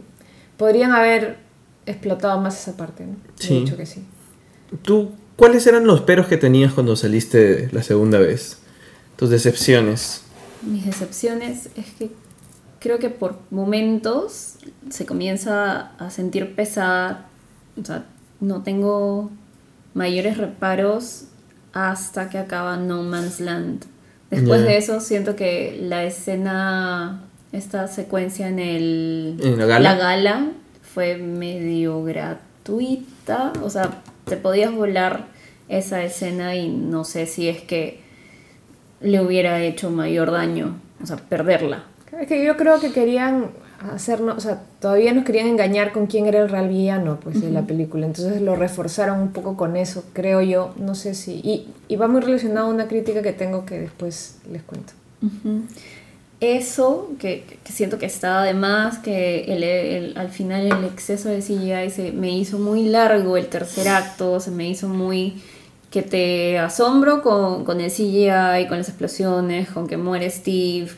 [0.56, 1.38] podrían haber
[1.86, 3.16] explotado más esa parte, ¿no?
[3.36, 3.58] Sí.
[3.58, 4.04] hecho que sí.
[4.82, 8.58] ¿Tú cuáles eran los peros que tenías cuando saliste la segunda vez?
[9.16, 10.22] Tus decepciones.
[10.62, 12.10] Mis decepciones es que
[12.78, 14.56] creo que por momentos
[14.90, 17.26] se comienza a sentir pesada.
[17.80, 18.06] O sea,
[18.40, 19.30] no tengo
[19.94, 21.24] mayores reparos
[21.86, 23.84] hasta que acaba No Man's Land.
[24.30, 27.22] Después de eso siento que la escena,
[27.52, 29.94] esta secuencia en el ¿En la gala?
[29.94, 30.46] gala
[30.82, 33.52] fue medio gratuita.
[33.62, 35.26] O sea, te podías volar
[35.68, 38.00] esa escena y no sé si es que
[39.00, 41.84] le hubiera hecho mayor daño, o sea, perderla.
[42.20, 43.50] Es que yo creo que querían
[43.80, 47.50] hacernos, o sea, todavía nos querían engañar con quién era el real villano pues, de
[47.50, 48.06] la película.
[48.06, 50.74] Entonces lo reforzaron un poco con eso, creo yo.
[50.78, 51.34] No sé si.
[51.44, 54.92] Y, y va muy relacionado a una crítica que tengo que después les cuento.
[56.40, 61.28] Eso, que, que siento que estaba de más, que el, el- al final el exceso
[61.28, 65.42] de CGI se me hizo muy largo el tercer acto, se me hizo muy
[65.90, 70.88] que te asombro con, con el CGI, con las explosiones, con que muere Steve,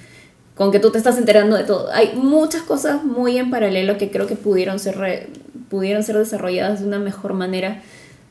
[0.60, 1.88] con que tú te estás enterando de todo.
[1.90, 5.28] Hay muchas cosas muy en paralelo que creo que pudieron ser, re-
[5.70, 7.80] pudieron ser desarrolladas de una mejor manera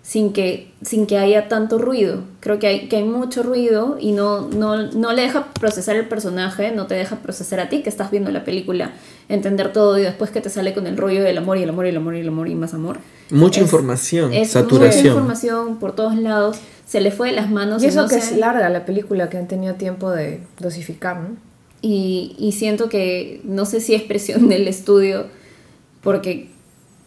[0.03, 2.21] sin que, sin que haya tanto ruido.
[2.39, 6.07] Creo que hay, que hay mucho ruido y no, no, no le deja procesar el
[6.07, 8.91] personaje, no te deja procesar a ti que estás viendo la película,
[9.27, 11.87] entender todo y después que te sale con el rollo del amor y el amor
[11.87, 12.97] y el amor y el amor y más amor.
[13.31, 15.01] Mucha Es- información, es saturación.
[15.01, 17.81] Mucha información por todos lados, se le fue de las manos.
[17.81, 21.19] Y eso no que sé- es larga la película, que han tenido tiempo de dosificar,
[21.19, 21.48] ¿no?
[21.81, 25.27] Y, y siento que no sé si es presión del estudio,
[26.01, 26.49] porque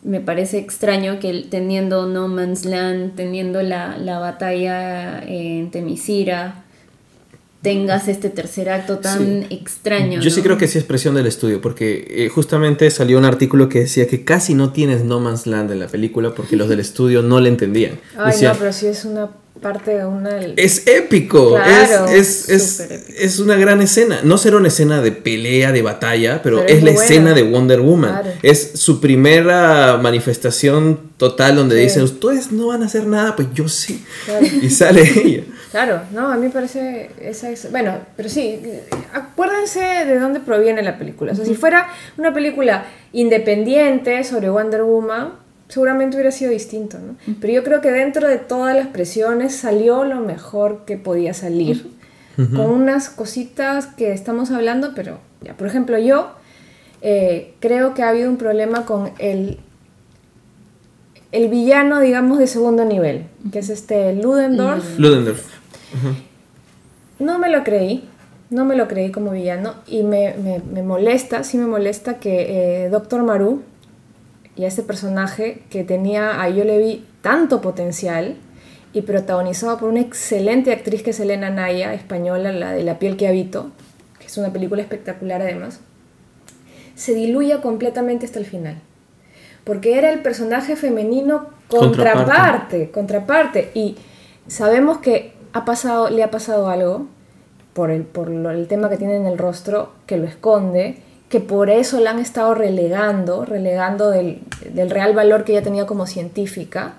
[0.02, 6.64] me parece extraño que teniendo No Man's Land, teniendo la, la batalla en Temisira,
[7.62, 10.20] tengas este tercer acto tan extraño.
[10.20, 13.68] Yo sí creo que sí es presión del estudio, porque eh, justamente salió un artículo
[13.68, 16.80] que decía que casi no tienes No Man's Land en la película porque los del
[16.80, 18.00] estudio no le entendían.
[18.16, 19.30] Ay, no, pero sí es una
[19.61, 20.38] parte de una...
[20.57, 23.18] Es épico, Claro, es, es, es, épico.
[23.18, 24.20] es una gran escena.
[24.24, 27.80] No será una escena de pelea, de batalla, pero, Pero es, la escena de Wonder
[27.80, 28.11] Woman.
[28.11, 28.30] Claro.
[28.42, 31.82] Es su primera manifestación total donde Sí.
[31.82, 34.05] dicen, ustedes no van a hacer nada, pues yo sí.
[34.24, 34.46] Claro.
[34.62, 35.44] Y sale ella.
[35.70, 38.61] Claro, no, a mí me parece esa es, bueno, pero sí,
[39.14, 41.32] acuérdense de dónde proviene la película.
[41.32, 41.88] O sea, si fuera
[42.18, 45.30] una película independiente sobre Wonder Woman,
[45.72, 47.16] seguramente hubiera sido distinto, ¿no?
[47.40, 51.90] Pero yo creo que dentro de todas las presiones salió lo mejor que podía salir,
[52.36, 56.32] con unas cositas que estamos hablando, pero ya, por ejemplo, yo
[57.02, 59.58] eh, creo que ha habido un problema con el
[61.30, 64.98] el villano, digamos, de segundo nivel, que es este Ludendorff.
[64.98, 65.46] Ludendorff.
[67.18, 68.08] No me lo creí,
[68.50, 72.84] no me lo creí como villano y me, me- me molesta, sí me molesta que
[72.84, 73.62] eh, Doctor Maru
[74.57, 78.36] y a este personaje que tenía, a yo le vi tanto potencial
[78.92, 83.16] y protagonizado por una excelente actriz que es Elena Naya, española, la de La piel
[83.16, 83.70] que habito,
[84.18, 85.80] que es una película espectacular además,
[86.94, 88.76] se diluya completamente hasta el final.
[89.64, 92.18] Porque era el personaje femenino Contraparte.
[92.24, 93.70] contraparte, contraparte.
[93.74, 93.96] Y
[94.46, 97.07] sabemos que ha pasado, le ha pasado algo
[97.72, 100.98] por el, por lo- el tema que tiene en el rostro, que lo esconde,
[101.32, 104.42] que por eso la han estado relegando, relegando del,
[104.74, 106.92] del real valor que ella tenía como científica.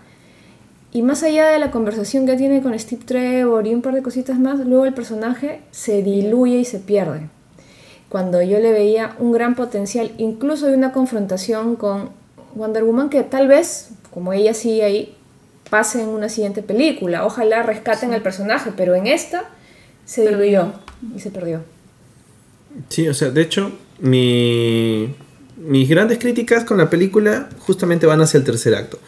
[0.91, 4.01] Y más allá de la conversación que tiene con Steve Trevor y un par de
[4.01, 7.29] cositas más, luego el personaje se diluye y se pierde.
[8.09, 12.09] Cuando yo le veía un gran potencial, incluso de una confrontación con
[12.55, 15.15] Wonder Woman, que tal vez, como ella sigue ahí,
[15.69, 17.23] pase en una siguiente película.
[17.23, 19.43] Ojalá rescaten al personaje, pero en esta
[20.05, 20.73] se diluyó
[21.15, 21.61] y se perdió.
[22.89, 25.13] Sí, o sea, de hecho, mi,
[25.57, 28.99] mis grandes críticas con la película justamente van hacia el tercer acto.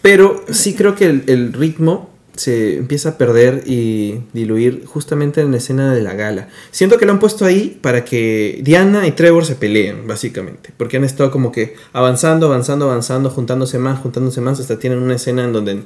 [0.00, 5.50] Pero sí creo que el, el ritmo se empieza a perder y diluir justamente en
[5.50, 6.48] la escena de la gala.
[6.70, 10.70] Siento que lo han puesto ahí para que Diana y Trevor se peleen, básicamente.
[10.76, 15.16] Porque han estado como que avanzando, avanzando, avanzando, juntándose más, juntándose más, hasta tienen una
[15.16, 15.82] escena en donde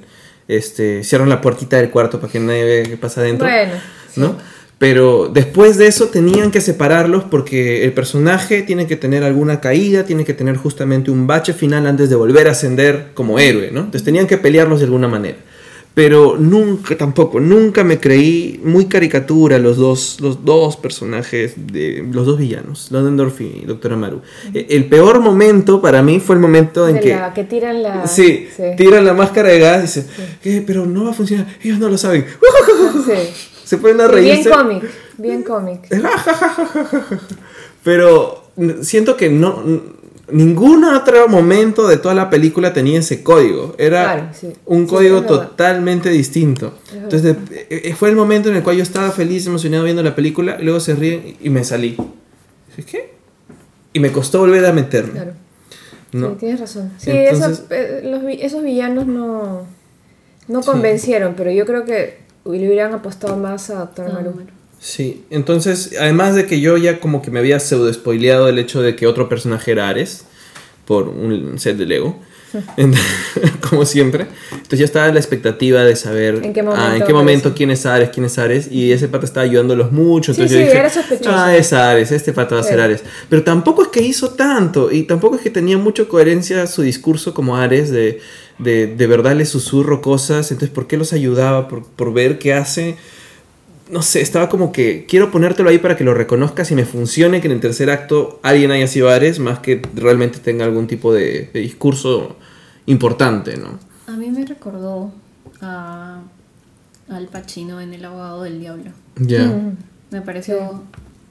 [0.46, 3.48] este, cierran la puertita del cuarto para que nadie vea qué pasa adentro.
[3.48, 3.72] Bueno,
[4.12, 4.20] sí.
[4.20, 4.36] ¿no?
[4.78, 10.04] Pero después de eso tenían que separarlos porque el personaje tiene que tener alguna caída,
[10.04, 13.80] tiene que tener justamente un bache final antes de volver a ascender como héroe, ¿no?
[13.80, 15.38] Entonces tenían que pelearlos de alguna manera.
[15.96, 22.26] Pero nunca, tampoco, nunca me creí muy caricatura los dos, los dos personajes, de, los
[22.26, 24.20] dos villanos, Ludendorff y Doctor Amaru.
[24.52, 27.08] Eh, El peor momento para mí fue el momento en De que...
[27.16, 28.06] la que tiran la...
[28.06, 30.06] Sí, tiran la máscara de gas y dicen,
[30.42, 30.62] "¿Qué?
[30.66, 32.26] pero no va a funcionar, ellos no lo saben.
[33.06, 33.32] Sí.
[33.64, 34.84] Se pueden a Y Bien cómic,
[35.16, 35.88] bien cómic.
[37.84, 38.50] Pero
[38.82, 39.62] siento que no
[40.30, 43.74] ningún otro momento de toda la película tenía ese código.
[43.78, 44.52] Era Claro, sí.
[44.66, 46.74] un Sí, código totalmente distinto.
[46.94, 50.14] Entonces eh, eh, fue el momento en el cual yo estaba feliz, emocionado viendo la
[50.14, 51.96] película, y luego se ríen y me salí.
[52.90, 53.14] ¿Qué?
[53.92, 55.12] Y me costó volver a meterme.
[55.12, 55.32] Claro.
[56.12, 56.30] ¿no?
[56.30, 56.92] Sí, tienes razón.
[56.98, 59.62] Sí, Entonces- eh, los esos villanos no,
[60.48, 60.70] no Sí.
[60.70, 64.34] convencieron, pero yo creo que le hubieran apostado más a Doctor Ah, Maru.
[64.78, 68.82] Sí, entonces, además de que yo ya como que me había pseudo spoileado el hecho
[68.82, 70.24] de que otro personaje era Ares,
[70.84, 72.20] por un set de Lego,
[73.68, 77.12] como siempre, entonces ya estaba la expectativa de saber ¿En qué ah, momento en qué
[77.12, 77.56] momento aparece?
[77.56, 80.66] quién es Ares, quién es Ares, y ese pata estaba ayudándolos mucho, entonces sí, yo
[80.66, 81.30] dije, era sospechoso.
[81.32, 82.80] ah, es Ares, este pata va a ser.
[82.80, 86.82] Ares, pero tampoco es que hizo tanto, y tampoco es que tenía mucha coherencia su
[86.82, 88.20] discurso como Ares, de,
[88.58, 91.66] de, de verdad le susurro cosas, entonces ¿por qué los ayudaba?
[91.66, 92.96] Por, por ver qué hace
[93.90, 97.40] no sé, estaba como que quiero ponértelo ahí para que lo reconozcas y me funcione
[97.40, 101.12] que en el tercer acto alguien haya sido Ares más que realmente tenga algún tipo
[101.12, 102.36] de, de discurso
[102.86, 103.78] importante, ¿no?
[104.06, 105.12] A mí me recordó
[105.60, 106.20] a
[107.08, 108.90] Al Pacino en El abogado del diablo.
[109.16, 109.46] Ya.
[109.46, 109.76] Mm.
[110.10, 110.82] Me pareció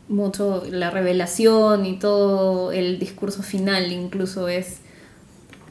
[0.07, 4.79] mucho la revelación y todo el discurso final incluso es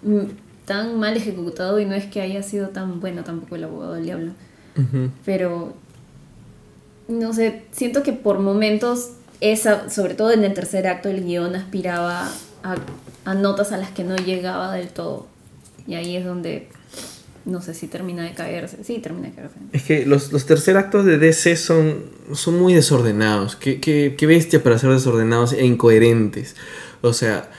[0.02, 0.24] mm,
[0.64, 4.04] tan mal ejecutado y no es que haya sido tan bueno tampoco el abogado del
[4.04, 4.32] diablo.
[5.24, 5.74] Pero,
[7.08, 11.54] no sé, siento que por momentos, esa, sobre todo en el tercer acto, el guion
[11.54, 12.30] aspiraba
[12.62, 12.76] a,
[13.24, 15.26] a notas a las que no llegaba del todo.
[15.86, 16.68] Y ahí es donde,
[17.44, 18.82] no sé si termina de caerse.
[18.84, 19.56] Sí, termina de caerse.
[19.72, 22.04] Es que los, tercer actos de DC son,
[22.48, 23.56] muy desordenados.
[23.56, 26.56] Qué bestia para ser desordenados e incoherentes.
[27.02, 27.50] O sea,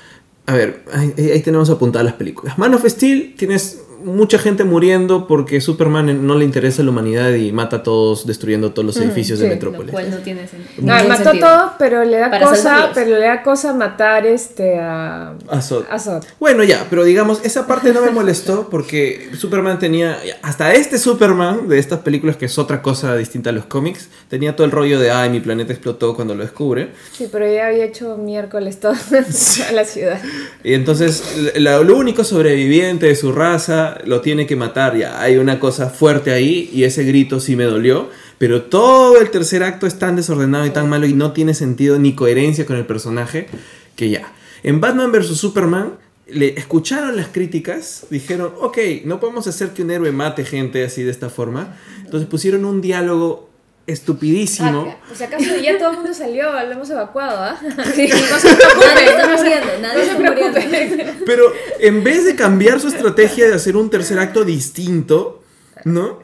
[0.47, 2.57] a ver, ahí, ahí tenemos apuntadas las películas.
[2.57, 7.51] Man of Steel, tienes mucha gente muriendo porque Superman no le interesa la humanidad y
[7.51, 9.91] mata a todos destruyendo todos los Mm, edificios sí, de Lo Metrópolis.
[9.91, 11.45] cual no tiene sen- No, mató sentido.
[11.47, 15.61] a todos, pero le da Para cosa, pero le da cosa matar este a A
[15.61, 15.85] Zod.
[15.89, 16.23] a Zod.
[16.39, 21.67] Bueno, ya, pero digamos, esa parte no me molestó porque Superman tenía, hasta este Superman
[21.67, 24.99] de estas películas que es otra cosa distinta a los cómics, tenía todo el rollo
[24.99, 26.91] de, ay, mi planeta explotó cuando lo descubre.
[27.11, 28.95] Sí, pero ya había hecho miércoles toda
[29.73, 30.19] la ciudad.
[30.63, 35.37] Y entonces, la- lo único sobreviviente de su raza lo tiene que matar, ya, hay
[35.37, 38.09] una cosa fuerte ahí y ese grito sí me dolió.
[38.37, 41.97] Pero todo el tercer acto es tan desordenado y tan malo y no tiene sentido
[41.99, 43.47] ni coherencia con el personaje
[43.95, 44.33] que ya.
[44.63, 45.37] En Batman vs.
[45.37, 45.93] Superman
[46.27, 51.03] le escucharon las críticas, dijeron, ok, no podemos hacer que un héroe mate gente así
[51.03, 51.77] de esta forma.
[52.03, 53.49] Entonces pusieron un diálogo
[53.87, 54.87] estupidísimo.
[54.89, 57.59] Ah, por si acaso ya todo el mundo salió, lo hemos evacuado, ¿ah?
[57.95, 60.53] Sí, No se nadie está muriendo, nadie no se está muriendo.
[60.59, 61.23] preocupen.
[61.25, 65.43] Pero en vez de cambiar su estrategia de hacer un tercer acto distinto,
[65.83, 66.19] ¿no?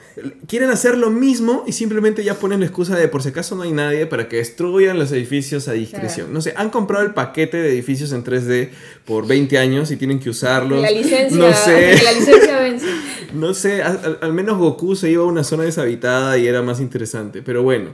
[0.48, 3.64] Quieren hacer lo mismo y simplemente ya ponen la excusa de por si acaso no
[3.64, 6.28] hay nadie para que destruyan los edificios a discreción.
[6.28, 6.34] Claro.
[6.34, 8.70] No sé, han comprado el paquete de edificios en 3D
[9.06, 10.82] por 20 años y tienen que usarlos.
[10.82, 12.00] La licencia, No sé.
[12.04, 12.86] la licencia vence.
[13.34, 16.62] No sé, al, al- al menos Goku se iba a una zona deshabitada y era
[16.62, 17.92] más interesante, pero bueno.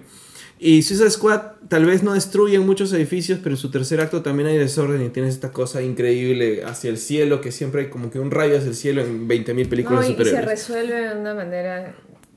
[0.60, 4.48] Y Suicide Squad tal vez no destruyen muchos edificios, pero en su tercer acto también
[4.50, 8.20] hay desorden y tienes esta cosa increíble hacia el cielo, que siempre hay como que
[8.20, 11.36] un rayo hacia el cielo en 20.000 películas No, y, y se resuelve de una
[11.36, 11.96] manera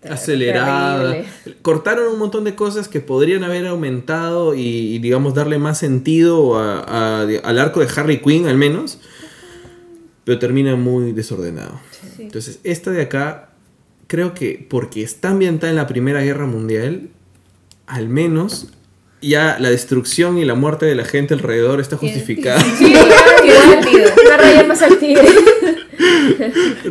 [0.09, 1.13] Acelerada.
[1.13, 1.57] terrible.
[1.63, 4.61] Cortaron un montón de cosas que podrían haber aumentado y,
[4.95, 8.99] y, digamos, darle más sentido a- a- al arco de Harley Quinn, al menos.
[10.25, 11.81] Pero termina muy desordenado.
[12.17, 12.23] Sí.
[12.25, 13.51] Entonces, esta de acá,
[14.07, 17.09] creo que porque está ambientada en la Primera Guerra Mundial,
[17.91, 18.69] al menos
[19.21, 22.95] ya la destrucción y la muerte de la gente alrededor está justificada, Sí.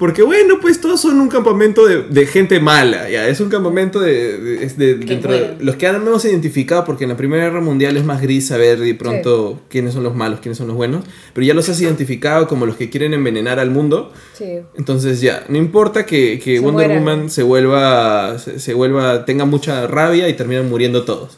[0.00, 4.00] Porque bueno, pues todos son un campamento de, de gente mala, ya, es un campamento
[4.00, 5.30] de, de- dentro
[5.60, 8.80] los que han menos identificado, porque en la Primera Guerra Mundial es más gris saber
[8.80, 12.48] de pronto quiénes son los malos, quiénes son los buenos, pero ya los has identificado
[12.48, 14.60] como los que quieren envenenar al mundo, Sí.
[14.74, 17.04] Entonces ya, no importa que, que Wonder mueran.
[17.04, 21.36] Woman se vuelva, se, se vuelva, tenga mucha rabia y terminan muriendo todos.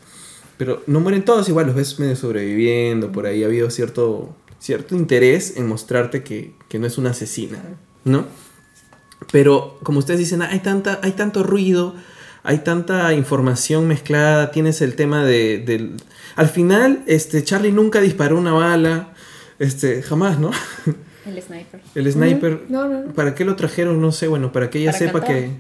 [0.57, 4.95] Pero no mueren todos, igual los ves medio sobreviviendo, por ahí ha habido cierto, cierto
[4.95, 7.59] interés en mostrarte que, que no es una asesina,
[8.05, 8.25] ¿no?
[9.31, 11.95] Pero como ustedes dicen, hay, tanta, hay tanto ruido,
[12.43, 15.93] hay tanta información mezclada, tienes el tema de, del...
[16.37, 19.11] Al final, este, Charlie nunca disparó una bala,
[19.59, 20.51] este, jamás, ¿no?
[21.25, 21.81] El sniper.
[21.95, 22.63] El sniper.
[22.69, 23.13] No, no, no.
[23.13, 24.01] ¿para qué lo trajeron?
[24.01, 25.37] No sé, bueno, para que ella Para sepa cantar.
[25.37, 25.51] que...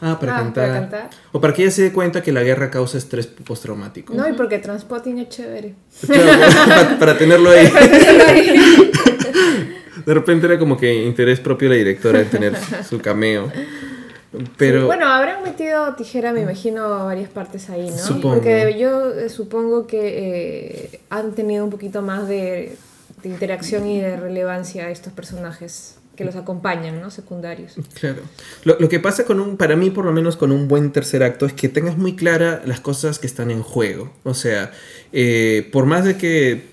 [0.00, 0.66] Ah, para, Ah, cantar.
[0.68, 1.10] para cantar.
[1.30, 4.14] O para que ella se dé cuenta que la guerra causa estrés postraumático.
[4.14, 5.76] No, y porque Transpotting es chévere.
[6.04, 7.70] Claro, para, para tenerlo ahí.
[10.06, 12.56] De repente era como que interés propio de la directora de tener
[12.88, 13.50] su cameo.
[14.56, 14.80] Pero...
[14.80, 17.98] Sí, bueno, habrán metido tijera, me imagino, a varias partes ahí, ¿no?
[17.98, 18.36] Supongo.
[18.36, 22.76] Porque yo eh, supongo que eh, han tenido un poquito más de,
[23.22, 27.10] de interacción y de relevancia estos personajes que los acompañan, ¿no?
[27.10, 27.74] Secundarios.
[27.94, 28.22] Claro.
[28.64, 31.22] Lo, lo que pasa con un, para mí por lo menos con un buen tercer
[31.22, 34.12] acto es que tengas muy clara las cosas que están en juego.
[34.24, 34.72] O sea,
[35.12, 36.66] eh, por más de que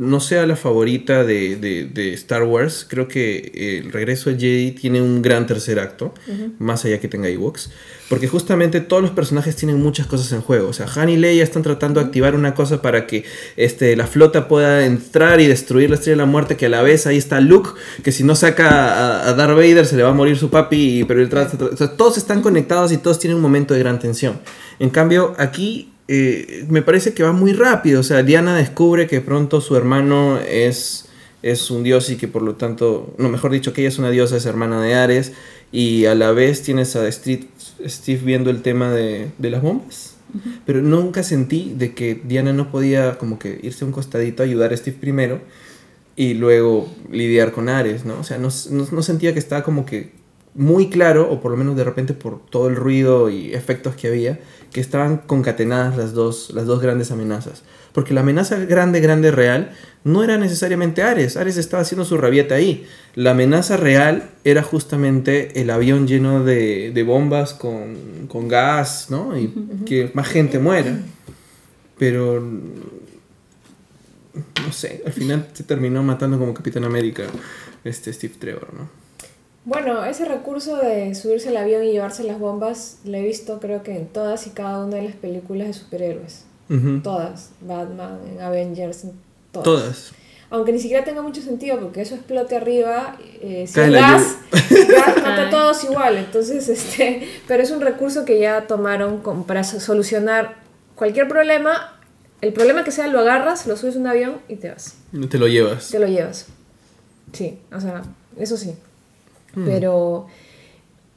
[0.00, 4.36] no sea la favorita de, de- de Star Wars, creo que eh, el regreso de
[4.40, 6.14] Jedi tiene un gran tercer acto,
[6.58, 7.70] más allá que tenga Ewoks.
[8.08, 10.68] Porque justamente todos los personajes tienen muchas cosas en juego.
[10.68, 13.24] O sea, Han y Leia están tratando de activar una cosa para que
[13.56, 16.56] este, la flota pueda entrar y destruir la estrella de la muerte.
[16.56, 17.70] Que a la vez ahí está Luke,
[18.02, 21.00] que si no saca a, a Darth Vader se le va a morir su papi.
[21.00, 23.98] y- pero el o sea, todos están conectados y todos tienen un momento de gran
[24.00, 24.40] tensión.
[24.80, 28.00] En cambio, aquí eh, me parece que va muy rápido.
[28.00, 31.06] O sea, Diana descubre que pronto su hermano es,
[31.42, 34.10] es un dios y que por lo tanto, no, mejor dicho, que ella es una
[34.10, 35.32] diosa, es hermana de Ares.
[35.72, 37.46] Y a la vez tienes a Steve,
[37.86, 40.16] Steve viendo el tema de, de las bombas.
[40.66, 44.46] Pero nunca sentí de que Diana no podía como que irse a un costadito a
[44.46, 45.40] ayudar a Steve primero
[46.16, 48.18] y luego lidiar con Ares, ¿no?
[48.20, 50.10] O sea, no, no- no sentía que estaba como que
[50.54, 54.08] muy claro, o por lo menos de repente por todo el ruido y efectos que
[54.08, 54.40] había,
[54.72, 57.62] que estaban concatenadas las dos, las dos grandes amenazas.
[57.92, 59.72] Porque la amenaza grande, grande, real,
[60.04, 61.36] no era necesariamente Ares.
[61.36, 62.86] Ares estaba haciendo su rabieta ahí.
[63.14, 69.36] La amenaza real era justamente el avión lleno de, de bombas con, con, gas, ¿no?
[69.36, 69.52] Y
[69.86, 71.00] que más gente muera.
[71.98, 72.40] Pero...
[74.64, 77.24] No sé, al final se terminó matando como Capitán América
[77.82, 78.88] este Steve Trevor, ¿no?
[79.64, 83.82] Bueno, ese recurso de subirse al avión y llevarse las bombas lo he visto creo
[83.82, 86.44] que en todas y cada una de las películas de superhéroes.
[87.02, 87.50] Todas.
[87.60, 89.04] Batman, Avengers,
[89.50, 89.64] todas.
[89.64, 90.12] Todas.
[90.50, 95.16] Aunque ni siquiera tenga mucho sentido porque eso explote arriba, eh, si el gas, gas
[95.16, 96.16] mata a todos igual.
[96.16, 100.56] Entonces, este, pero es un recurso que ya tomaron para solucionar
[100.96, 101.96] cualquier problema.
[102.40, 104.94] El problema que sea, lo agarras, lo subes a un avión y te vas.
[105.28, 105.88] Te lo llevas.
[105.90, 106.46] Te lo llevas.
[107.32, 108.02] Sí, o sea,
[108.36, 108.74] eso sí.
[109.54, 109.64] Mm.
[109.64, 110.26] Pero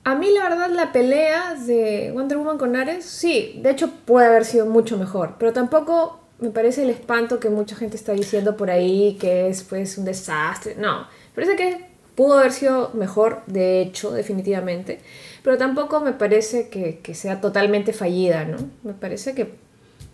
[0.04, 4.28] a mí la verdad la pelea de Wonder Woman con Ares, sí, de hecho puede
[4.28, 8.58] haber sido mucho mejor, pero tampoco me parece el espanto que mucha gente está diciendo
[8.58, 10.76] por ahí, que es pues un desastre.
[10.78, 15.00] No, parece que pudo haber sido mejor, de hecho, definitivamente,
[15.42, 18.58] pero tampoco me parece que, que sea totalmente fallida, ¿no?
[18.84, 19.54] Me parece que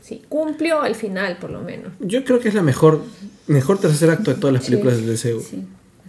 [0.03, 1.93] sí, cumplió al final, por lo menos.
[1.99, 3.01] Yo creo que es la mejor,
[3.47, 5.41] mejor tercer acto de todas las películas del DCU.
[5.41, 5.65] Sí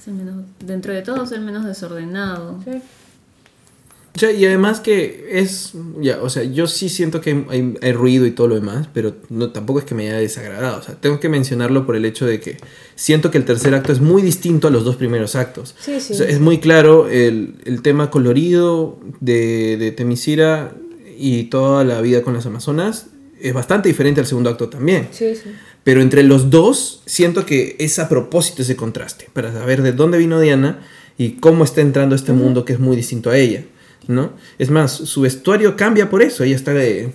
[0.07, 2.59] menos, dentro de todo es el menos desordenado.
[2.67, 8.49] y además que es, ya, o sea, yo sí siento que hay, ruido y todo
[8.49, 10.79] lo demás, pero no, tampoco es que me haya desagradado.
[10.79, 12.57] O sea, tengo que mencionarlo por el hecho de que
[12.95, 15.75] siento que el tercer acto es muy distinto a los dos primeros actos.
[15.87, 20.73] es muy claro el, el tema colorido de, de Temisira
[21.19, 23.07] y toda la vida con las Amazonas
[23.41, 25.09] es bastante diferente al segundo acto también.
[25.13, 25.51] Sí, sí.
[25.85, 30.19] Pero entre los dos, siento que es a propósito ese contraste, para saber de dónde
[30.19, 30.81] vino Diana
[31.17, 33.65] y cómo está entrando este mundo que es muy distinto a ella,
[34.07, 34.33] ¿no?
[34.59, 37.13] Es más, su vestuario cambia por eso, ella está de,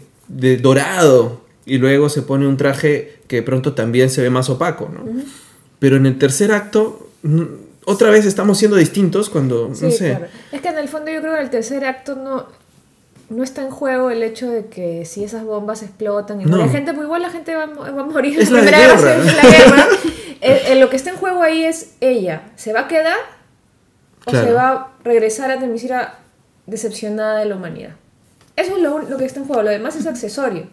[0.61, 4.89] dorado y luego se pone un traje que de pronto también se ve más opaco,
[4.93, 5.05] ¿no?
[5.77, 7.09] Pero en el tercer acto,
[7.85, 10.19] otra vez estamos siendo distintos cuando, no sé.
[10.51, 12.64] Es que en el fondo yo creo que el tercer acto no
[13.29, 16.93] no está en juego el hecho de que si esas bombas explotan y la gente,
[16.93, 19.17] pues igual la gente va, a morir es la, guerra.
[19.17, 20.75] la guerra.
[20.75, 23.17] lo que está en juego ahí es ella, ¿se va a quedar
[24.25, 26.19] o se va a regresar a Temisira
[26.67, 27.95] decepcionada de la humanidad?
[28.55, 30.67] Eso es lo, lo, que está en juego, lo demás es accesorio.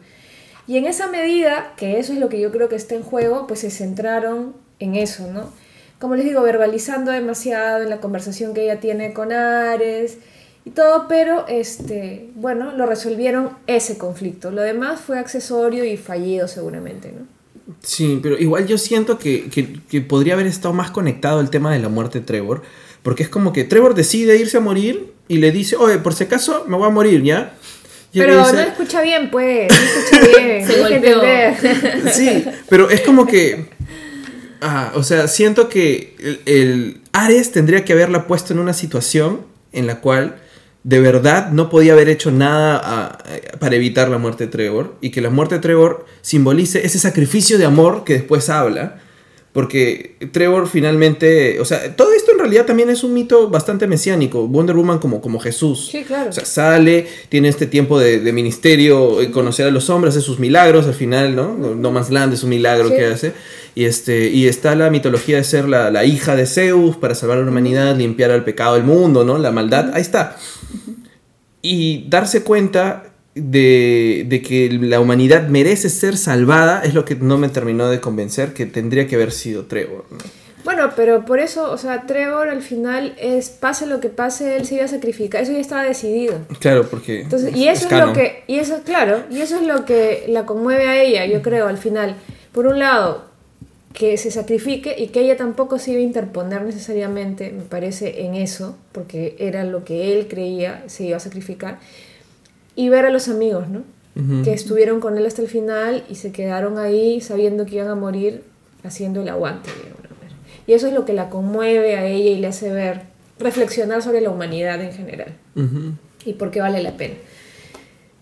[0.66, 3.46] Y en esa medida, que eso es lo que yo creo que está en juego,
[3.46, 5.50] pues se centraron en eso, ¿no?
[5.98, 10.18] Como les digo, verbalizando demasiado en la conversación que ella tiene con Ares,
[10.64, 14.50] y todo, pero este, bueno, lo resolvieron ese conflicto.
[14.50, 17.26] Lo demás fue accesorio y fallido seguramente, ¿no?
[17.82, 21.78] Sí, pero igual yo siento que, que, podría haber estado más conectado el tema de
[21.78, 22.62] la muerte de Trevor,
[23.02, 26.24] porque es como que Trevor decide irse a morir y le dice, oye, por si
[26.24, 27.54] acaso me voy a morir, ¿ya?
[28.12, 32.12] pero no escucha bien, pues, no escucha bien, Se entender.
[32.12, 33.70] Sí, pero es como que...
[34.64, 39.40] Ah, o sea, siento que el, el Ares tendría que haberla puesto en una situación
[39.72, 40.36] en la cual
[40.85, 43.18] de verdad no podía haber hecho nada
[43.61, 47.59] para evitar la muerte de Trevor y que la muerte de Trevor simbolice ese sacrificio
[47.59, 48.99] de amor que después habla.
[49.53, 54.49] Porque Trevor finalmente, o sea, todo esto en realidad también es un mito bastante mesiánico.
[54.49, 55.91] Wonder Woman como, como Jesús.
[55.93, 56.30] Sí, claro.
[56.30, 60.39] O sea, sale, tiene este tiempo de, ministerio, eh, conocer a los hombres, hace sus
[60.39, 61.55] milagros al final, ¿no?
[61.55, 63.35] No Man's Land es un milagro que hace.
[63.74, 67.38] Y, este, y está la mitología de ser la, la, hija de Zeus para salvar
[67.38, 69.38] a la humanidad, limpiar el pecado del mundo, ¿no?
[69.38, 70.36] La maldad, ahí está.
[71.62, 73.04] Y darse cuenta
[73.34, 78.00] de, de, que la humanidad merece ser salvada es lo que no me terminó de
[78.00, 80.04] convencer que tendría que haber sido Trevor.
[80.64, 84.66] Bueno, pero por eso, o sea, Trevor al final es, pase lo que pase, él
[84.66, 86.38] se iba a sacrificar, eso ya estaba decidido.
[86.60, 87.22] Claro, porque...
[87.22, 90.46] Entonces, y eso es, lo que, y eso, claro, y eso es lo que la
[90.46, 92.16] conmueve a ella, yo creo, al final.
[92.52, 93.32] Por un lado,
[93.93, 98.34] que se sacrifique y que ella tampoco se iba a interponer necesariamente, me parece, en
[98.34, 101.78] eso, porque era lo que él creía se iba a sacrificar,
[102.74, 103.82] y ver a los amigos, ¿no?
[104.45, 107.95] Que estuvieron con él hasta el final y se quedaron ahí sabiendo que iban a
[107.95, 108.43] morir
[108.84, 109.70] haciendo el aguante.
[110.66, 113.03] Y eso es lo que la conmueve a ella y le hace ver,
[113.38, 115.34] reflexionar sobre la humanidad en general
[116.24, 117.14] y por qué vale la pena.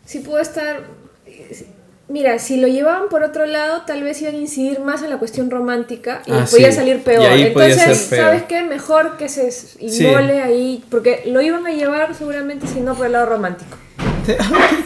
[0.05, 0.85] Si puedo estar
[2.11, 5.19] Mira, si lo llevaban por otro lado, tal vez iban a incidir más en la
[5.19, 7.25] cuestión romántica y ah, podía salir peor.
[7.25, 8.63] Entonces, ¿sabes qué?
[8.65, 9.49] Mejor que se
[9.79, 13.77] inmole ahí, porque lo iban a llevar seguramente si no por el lado romántico.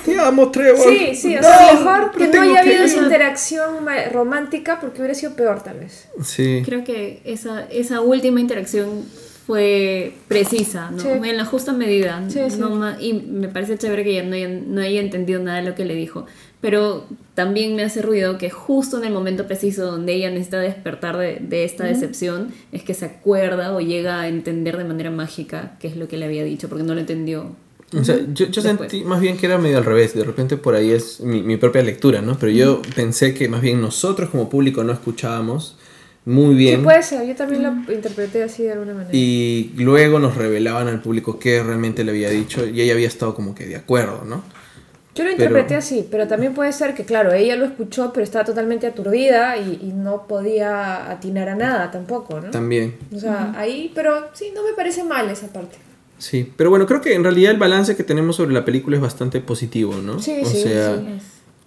[0.05, 0.87] Te, amo, Trevor.
[0.87, 5.33] Sí, sí, o sea, mejor que no haya habido esa interacción romántica porque hubiera sido
[5.33, 6.09] peor tal vez.
[6.23, 6.63] Sí.
[6.63, 9.05] Creo que esa, esa última interacción
[9.47, 10.99] fue precisa, ¿no?
[11.01, 11.09] Sí.
[11.09, 12.23] En la justa medida.
[12.29, 12.57] Sí, sí.
[12.59, 15.69] no ma- y me parece chévere que ella no haya, no haya entendido nada de
[15.69, 16.27] lo que le dijo.
[16.61, 21.19] Pero también me hace ruido que justo en el momento preciso donde ella necesita despertar
[21.19, 25.77] de, de esta decepción, es que se acuerda o llega a entender de manera mágica
[25.79, 27.51] qué es lo que le había dicho, porque no lo entendió.
[27.97, 30.15] O sea, yo, yo sentí más bien que era medio al revés.
[30.15, 32.39] De repente por ahí es mi, mi propia lectura, ¿no?
[32.39, 35.77] Pero yo pensé que más bien nosotros como público no escuchábamos
[36.27, 36.83] muy Sí, bien.
[36.83, 39.11] puede ser, yo también lo interpreté así de alguna manera.
[39.13, 43.35] Y luego nos revelaban al público qué realmente le había dicho y ella había estado
[43.35, 44.43] como que de acuerdo, ¿no?
[45.17, 48.25] Yo lo Pero- interpreté así, pero también puede ser que, claro, ella lo escuchó, pero
[48.25, 52.51] estaba totalmente aturdida y, y no podía atinar a nada tampoco, ¿no?
[52.51, 52.97] También.
[53.15, 55.77] O sea, ahí, pero sí, no me parece mal esa parte.
[56.19, 59.03] Sí, pero bueno, creo que en realidad el balance que tenemos sobre la película es
[59.03, 60.19] bastante positivo, ¿no?
[60.21, 61.23] Sí, o sí, sea, Es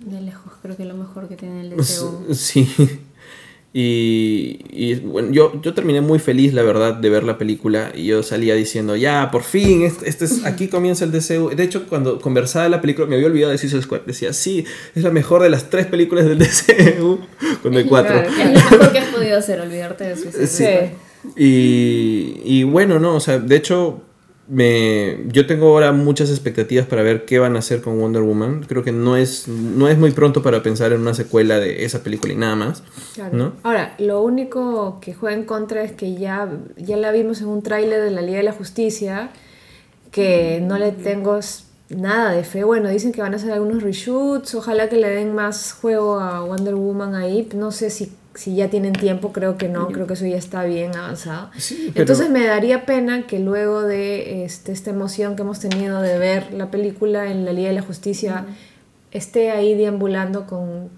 [0.05, 2.33] de lejos, creo que lo mejor que tiene el DCU.
[2.33, 2.67] Sí.
[3.79, 7.91] Y, y, bueno, yo, yo terminé muy feliz, la verdad, de ver la película.
[7.93, 11.55] Y yo salía diciendo, ya, por fin, este, este es, aquí comienza el DCU.
[11.55, 14.01] De hecho, cuando conversaba de la película, me había olvidado de Suicide Squad.
[14.07, 14.65] Decía, sí,
[14.95, 17.19] es la mejor de las tres películas del DCU.
[17.61, 18.19] Cuando hay cuatro.
[18.19, 20.63] Es lo mejor que has podido hacer, olvidarte de Suicide Sí.
[20.63, 21.35] Squad.
[21.35, 24.01] Y, y bueno, no, o sea, de hecho,
[24.49, 28.63] me, yo tengo ahora muchas expectativas para ver qué van a hacer con Wonder Woman.
[28.67, 32.03] Creo que no es, no es muy pronto para pensar en una secuela de esa
[32.03, 32.83] película y nada más.
[33.13, 33.37] Claro.
[33.37, 33.53] ¿no?
[33.63, 37.61] Ahora, lo único que juega en contra es que ya, ya la vimos en un
[37.61, 39.31] tráiler de la Liga de la Justicia,
[40.11, 41.39] que no le tengo
[41.89, 42.63] nada de fe.
[42.63, 46.41] Bueno, dicen que van a hacer algunos reshoots, ojalá que le den más juego a
[46.41, 47.49] Wonder Woman ahí.
[47.53, 50.63] No sé si, si ya tienen tiempo, creo que no, creo que eso ya está
[50.63, 51.49] bien avanzado.
[51.57, 56.01] Sí, pero- Entonces me daría pena que luego de este, esta emoción que hemos tenido
[56.01, 58.45] de ver la película en la Liga de la Justicia,
[59.11, 60.89] esté ahí deambulando con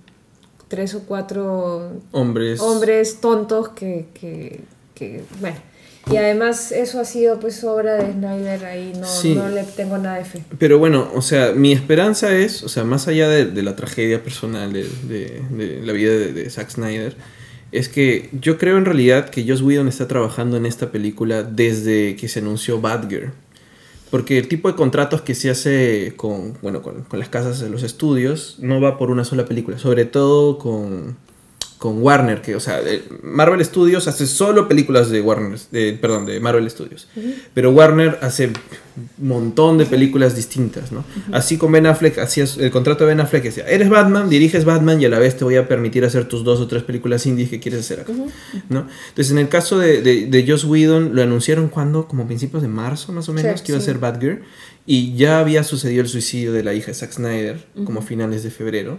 [0.67, 2.59] tres o cuatro Hombres.
[2.59, 4.61] hombres tontos que, que,
[4.93, 5.57] que, bueno.
[6.11, 9.35] Y además eso ha sido pues obra de Snyder ahí, no, Sí.
[9.35, 10.43] no le tengo nada de fe.
[10.57, 14.23] Pero bueno, o sea, mi esperanza es, o sea, más allá de, de la tragedia
[14.23, 17.15] personal de, de- de la vida de, de Zack Snyder,
[17.71, 22.15] es que yo creo en realidad que Joss Whedon está trabajando en esta película desde
[22.15, 23.31] que se anunció Batgirl.
[24.09, 27.69] Porque el tipo de contratos que se hace con, bueno, con, con las casas de
[27.69, 31.15] los estudios no va por una sola película, sobre todo con,
[31.79, 32.81] con Warner, que, o sea,
[33.23, 37.07] Marvel Studios hace solo películas de Warner, de- perdón, de Marvel Studios.
[37.53, 41.05] Pero Warner hace un montón de películas distintas, ¿no?
[41.31, 45.01] Así con Ben Affleck, hacías el contrato de Ben Affleck decía, eres Batman, diriges Batman
[45.01, 47.49] y a la vez te voy a permitir hacer tus dos o tres películas indies
[47.49, 48.11] que quieres hacer acá,
[48.67, 48.85] ¿no?
[49.09, 52.67] Entonces, en el caso de, de, de Joss Whedon, lo anunciaron cuando, como principios de
[52.67, 54.41] marzo más o menos, Sí, que iba a ser Batgirl,
[54.91, 58.41] y ya había sucedido el suicidio de la hija de Zack Snyder, como a finales
[58.41, 58.97] de febrero,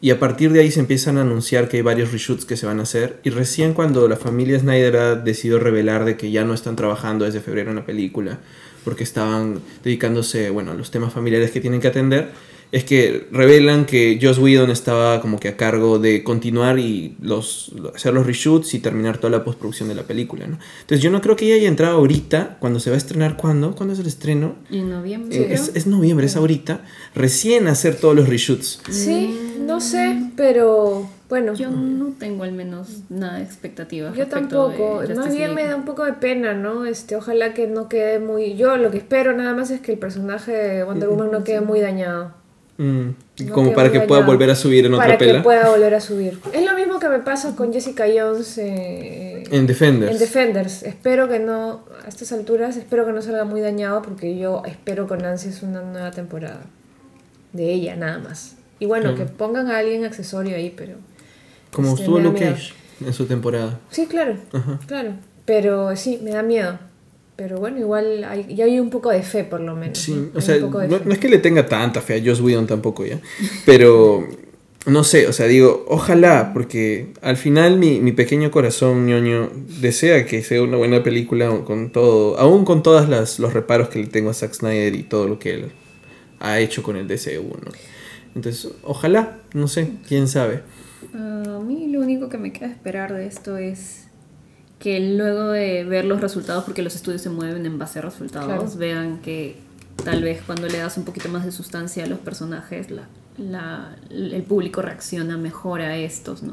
[0.00, 2.64] y a partir de ahí se empiezan a anunciar que hay varios reshoots que se
[2.64, 6.44] van a hacer, y recién cuando la familia Snyder ha decidido revelar de que ya
[6.44, 8.38] no están trabajando desde febrero en la película,
[8.84, 12.30] porque estaban dedicándose, bueno, a los temas familiares que tienen que atender,
[12.72, 17.72] es que revelan que Joss Whedon estaba como que a cargo de continuar y los,
[17.94, 20.58] hacer los reshoots y terminar toda la postproducción de la película, ¿no?
[20.80, 23.74] Entonces yo no creo que ella haya entrado ahorita, cuando se va a estrenar, ¿cuándo?
[23.74, 24.56] ¿Cuándo es el estreno?
[24.70, 25.36] En noviembre.
[25.36, 28.80] Eh, es, es noviembre, es ahorita, recién hacer todos los reshoots.
[28.90, 34.16] Sí, no sé, pero bueno, Yo no tengo al menos nada de expectativas.
[34.16, 35.02] yo tampoco.
[35.02, 36.86] de Más bien me da un poco de pena, ¿no?
[36.86, 38.56] Este, ojalá que no quede muy...
[38.56, 41.60] Yo lo que espero nada más es que el personaje de Wonder Woman no quede
[41.62, 42.32] muy dañado.
[42.78, 43.08] Mm,
[43.46, 45.38] No como para que pueda volver a subir en otra Para pela.
[45.38, 46.38] que pueda volver a subir.
[46.52, 50.12] Es lo mismo que me pasa con Jessica Jones eh, En Defenders.
[50.12, 50.82] En Defenders.
[50.82, 55.06] Espero que no, a estas alturas, espero que no salga muy dañado porque yo espero
[55.06, 56.60] con ansias una nueva temporada.
[57.52, 58.56] De ella, nada más.
[58.78, 60.96] Y bueno, que pongan a alguien accesorio ahí, pero...
[61.72, 62.38] como este, estuvo Luke.
[62.44, 62.74] Cage
[63.04, 63.78] en su temporada.
[63.90, 64.78] Sí, claro, Ajá.
[64.86, 65.12] claro.
[65.46, 66.78] Pero sí, me da miedo.
[67.36, 69.98] Pero bueno, igual hay, ya hay un poco de fe por lo menos.
[69.98, 70.38] Sí, ¿no?
[70.38, 70.70] o sea, no,
[71.04, 73.20] no es que le tenga tanta fe a Joss Whedon tampoco ya,
[73.66, 74.26] pero
[74.86, 80.24] no sé, o sea, digo, ojalá, porque al final mi, mi pequeño corazón ñoño desea
[80.26, 83.08] que sea una buena película con todo, aún con todos
[83.38, 85.72] los reparos que le tengo a Zack Snyder y todo lo que él
[86.38, 87.72] ha hecho con el DCU, ¿no?
[88.36, 90.62] Entonces, ojalá, no sé, quién sabe.
[91.14, 94.05] A mí lo único que me queda esperar de esto es
[94.78, 98.46] que luego de ver los resultados, porque los estudios se mueven en base a resultados,
[98.46, 98.70] Claro.
[98.78, 99.56] vean que
[100.04, 103.08] tal vez cuando le das un poquito más de sustancia a los personajes, la,
[103.38, 106.52] la- el público reacciona mejor a estos, ¿no?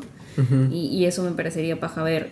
[0.72, 2.32] Y, y eso me parecería paja ver.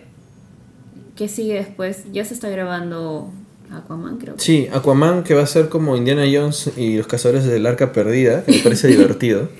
[1.14, 2.04] ¿Qué sigue después?
[2.12, 3.30] Ya se está grabando
[3.70, 4.34] Aquaman, creo.
[4.36, 4.40] que.
[4.40, 8.44] Sí, Aquaman que va a ser como Indiana Jones y los cazadores del arca perdida,
[8.44, 9.50] que me parece divertido.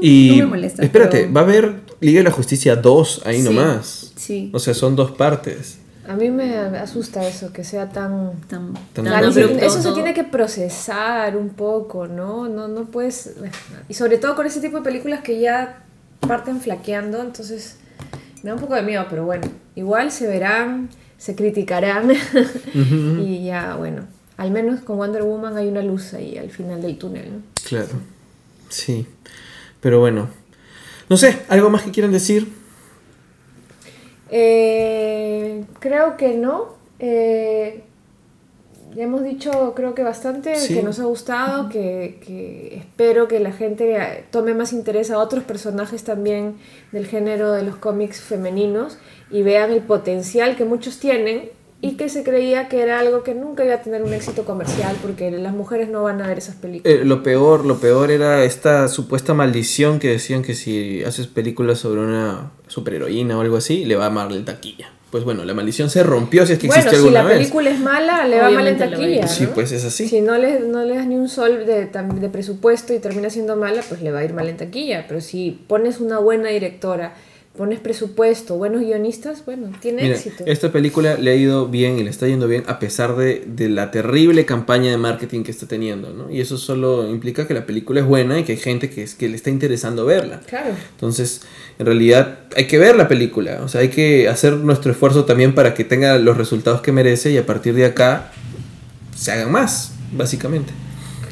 [0.00, 3.38] y no me molesta, espérate, pero- va a haber Liga de la Justicia 2 ahí
[3.38, 4.05] Sí, nomás.
[4.26, 4.50] Sí.
[4.52, 5.78] O sea, son dos partes.
[6.08, 8.40] A mí me asusta eso, que sea tan...
[8.48, 12.48] Tan, Tan tan abrupto abrupto eso se tiene que procesar un poco, ¿no?
[12.48, 13.34] No, no puedes...
[13.88, 15.82] Y sobre todo con ese tipo de películas que ya
[16.20, 17.76] parten flaqueando, entonces
[18.42, 22.10] me da un poco de miedo, pero bueno, igual se verán, se criticarán
[23.20, 24.02] y ya, bueno,
[24.36, 27.42] al menos con Wonder Woman hay una luz ahí al final del túnel, ¿no?
[27.68, 28.00] Claro.
[28.68, 29.06] Sí.
[29.80, 30.28] Pero bueno.
[31.08, 32.52] No sé, ¿algo más que quieran decir?
[34.30, 36.74] Eh, creo que no.
[36.98, 37.82] Eh,
[38.94, 40.74] ya hemos dicho, creo que bastante, Sí.
[40.74, 45.18] que nos ha gustado, que, que espero que la gente eh, tome más interés a
[45.18, 46.56] otros personajes también
[46.92, 48.96] del género de los cómics femeninos
[49.30, 51.50] y vean el potencial que muchos tienen
[51.88, 54.96] y que se creía que era algo que nunca iba a tener un éxito comercial
[55.02, 56.98] porque las mujeres no van a ver esas películas.
[57.00, 61.78] Eh, lo peor, lo peor era esta supuesta maldición que decían que si haces películas
[61.78, 64.90] sobre una superheroína o algo así, le va a mal en taquilla.
[65.10, 67.38] Pues bueno, la maldición se rompió si es que bueno, existió si alguna la vez.
[67.38, 69.20] película es mala, le va mal en Obviamente va a ir.
[69.20, 69.28] taquilla.
[69.28, 69.50] Sí, ¿no?
[69.50, 70.08] pues es así.
[70.08, 73.56] Si no le, no le das ni un sol de, de presupuesto y termina siendo
[73.56, 75.04] mala, pues le va a ir mal en taquilla.
[75.06, 77.14] Pero si pones una buena directora,
[77.56, 80.44] pones presupuesto, buenos guionistas, bueno, tiene Mira, éxito.
[80.46, 83.68] esta película le ha ido bien y le está yendo bien a pesar de, de
[83.68, 86.30] la terrible campaña de marketing que está teniendo, ¿no?
[86.30, 89.14] Y eso solo implica que la película es buena y que hay gente que, es,
[89.14, 90.40] que le está interesando verla.
[90.46, 90.70] Claro.
[90.92, 91.42] Entonces,
[91.78, 95.54] en realidad hay que ver la película, o sea, hay que hacer nuestro esfuerzo también
[95.54, 98.30] para que tenga los resultados que merece y a partir de acá
[99.16, 100.72] se hagan más, básicamente.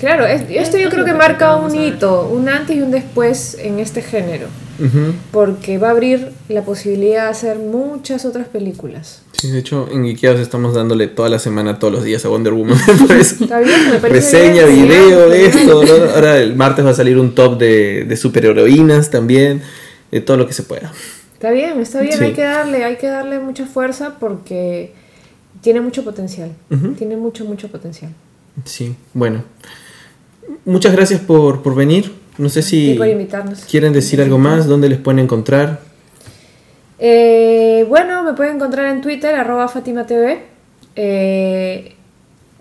[0.01, 3.79] Claro, es- esto yo creo que marca un hito, un antes y un después en
[3.79, 4.47] este género.
[5.31, 9.23] Porque va a abrir la posibilidad de hacer muchas otras películas.
[9.33, 12.53] Sí, de hecho, en Geekeados estamos dándole toda la semana, todos los días a Wonder
[12.53, 12.79] Woman.
[13.21, 15.85] Está bien, me parece Reseña, bien, video, genial, esto.
[15.85, 16.11] ¿no?
[16.15, 19.63] Ahora el martes va a salir un top de, de superheroínas también,
[20.11, 20.93] de todo lo que se pueda.
[21.35, 22.25] Está bien, está bien, Sí.
[22.25, 24.93] hay que darle, hay que darle mucha fuerza porque
[25.61, 26.51] tiene mucho potencial.
[26.99, 28.13] Tiene mucho, mucho potencial.
[28.65, 29.45] Sí, bueno.
[30.65, 32.13] Muchas gracias por, por venir.
[32.39, 33.65] No sé si Y por invitarnos.
[33.65, 35.81] quieren decir algo más, dónde les pueden encontrar.
[36.99, 40.39] Eh, bueno, me pueden encontrar en Twitter, arroba FatimaTV,
[40.97, 41.95] eh,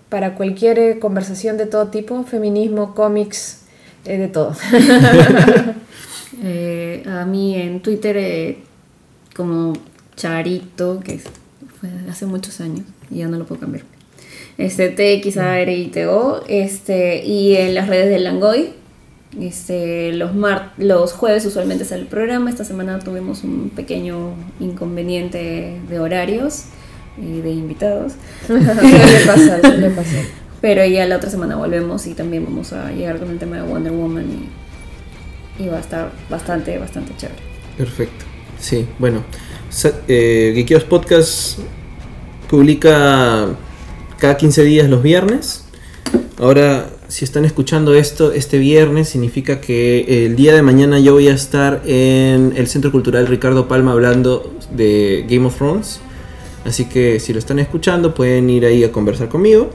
[0.08, 3.62] para cualquier eh, conversación de todo tipo, feminismo, cómics,
[4.04, 4.54] eh, de todo.
[6.42, 8.58] Eh, a mí en Twitter eh,
[9.36, 9.72] como
[10.16, 13.84] Charito, que fue hace muchos años y ya no lo puedo cambiar.
[14.58, 18.70] Este TXARITO, este y en las redes de Langoy.
[19.40, 22.50] Este, los, mar los jueves usualmente sale el programa.
[22.50, 26.64] Esta semana tuvimos un pequeño inconveniente de horarios
[27.18, 28.14] y de invitados.
[28.46, 28.64] suele
[29.26, 30.24] pasar, suele pasar.
[30.60, 33.62] Pero ya la otra semana volvemos y también vamos a llegar con el tema de
[33.62, 34.26] Wonder Woman
[35.58, 37.38] y, y va a estar bastante, bastante chévere.
[37.76, 38.24] Perfecto.
[38.58, 39.22] Sí, bueno.
[40.08, 41.58] Eh, Podcast
[42.48, 43.48] publica
[44.18, 45.64] cada 15 días los viernes.
[46.38, 51.28] Ahora, si están escuchando esto este viernes, significa que el día de mañana yo voy
[51.28, 56.00] a estar en el Centro Cultural Ricardo Palma hablando de Game of Thrones.
[56.64, 59.70] Así que si lo están escuchando, pueden ir ahí a conversar conmigo.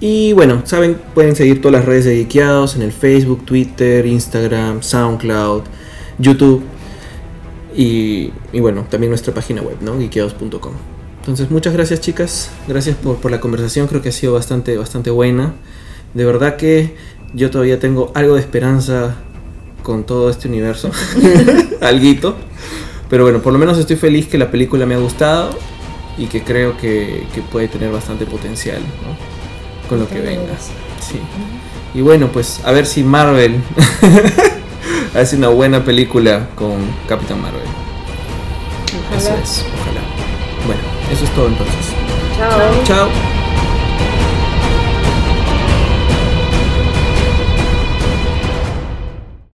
[0.00, 4.82] Y bueno, saben, pueden seguir todas las redes de Geekeados en el Facebook, Twitter, Instagram,
[4.82, 5.64] SoundCloud,
[6.18, 6.62] YouTube.
[7.76, 9.98] Y, bueno, también nuestra página web, ¿no?
[9.98, 10.72] Geekeados.com.
[11.18, 12.50] Entonces, muchas gracias chicas.
[12.66, 13.86] Gracias por, por la conversación.
[13.86, 15.56] Creo que ha sido bastante, bastante buena.
[16.14, 16.94] De verdad que
[17.34, 19.16] yo todavía tengo algo de esperanza
[19.82, 20.90] con todo este universo.
[21.80, 22.36] Alguito.
[23.08, 25.50] Pero bueno, por lo menos estoy feliz que la película me ha gustado
[26.16, 29.88] y que creo que, que puede tener bastante potencial, ¿no?
[29.88, 30.56] Con lo que venga.
[31.00, 31.18] Sí.
[31.94, 33.60] Y bueno, pues a ver si Marvel
[35.14, 37.60] hace una buena película con Capitán Marvel.
[39.14, 39.42] Eso Ojalá.
[39.42, 40.00] es, ojalá.
[40.66, 40.82] Bueno,
[41.12, 41.86] eso es todo entonces.
[42.38, 42.84] Chao.
[42.84, 43.31] Chao.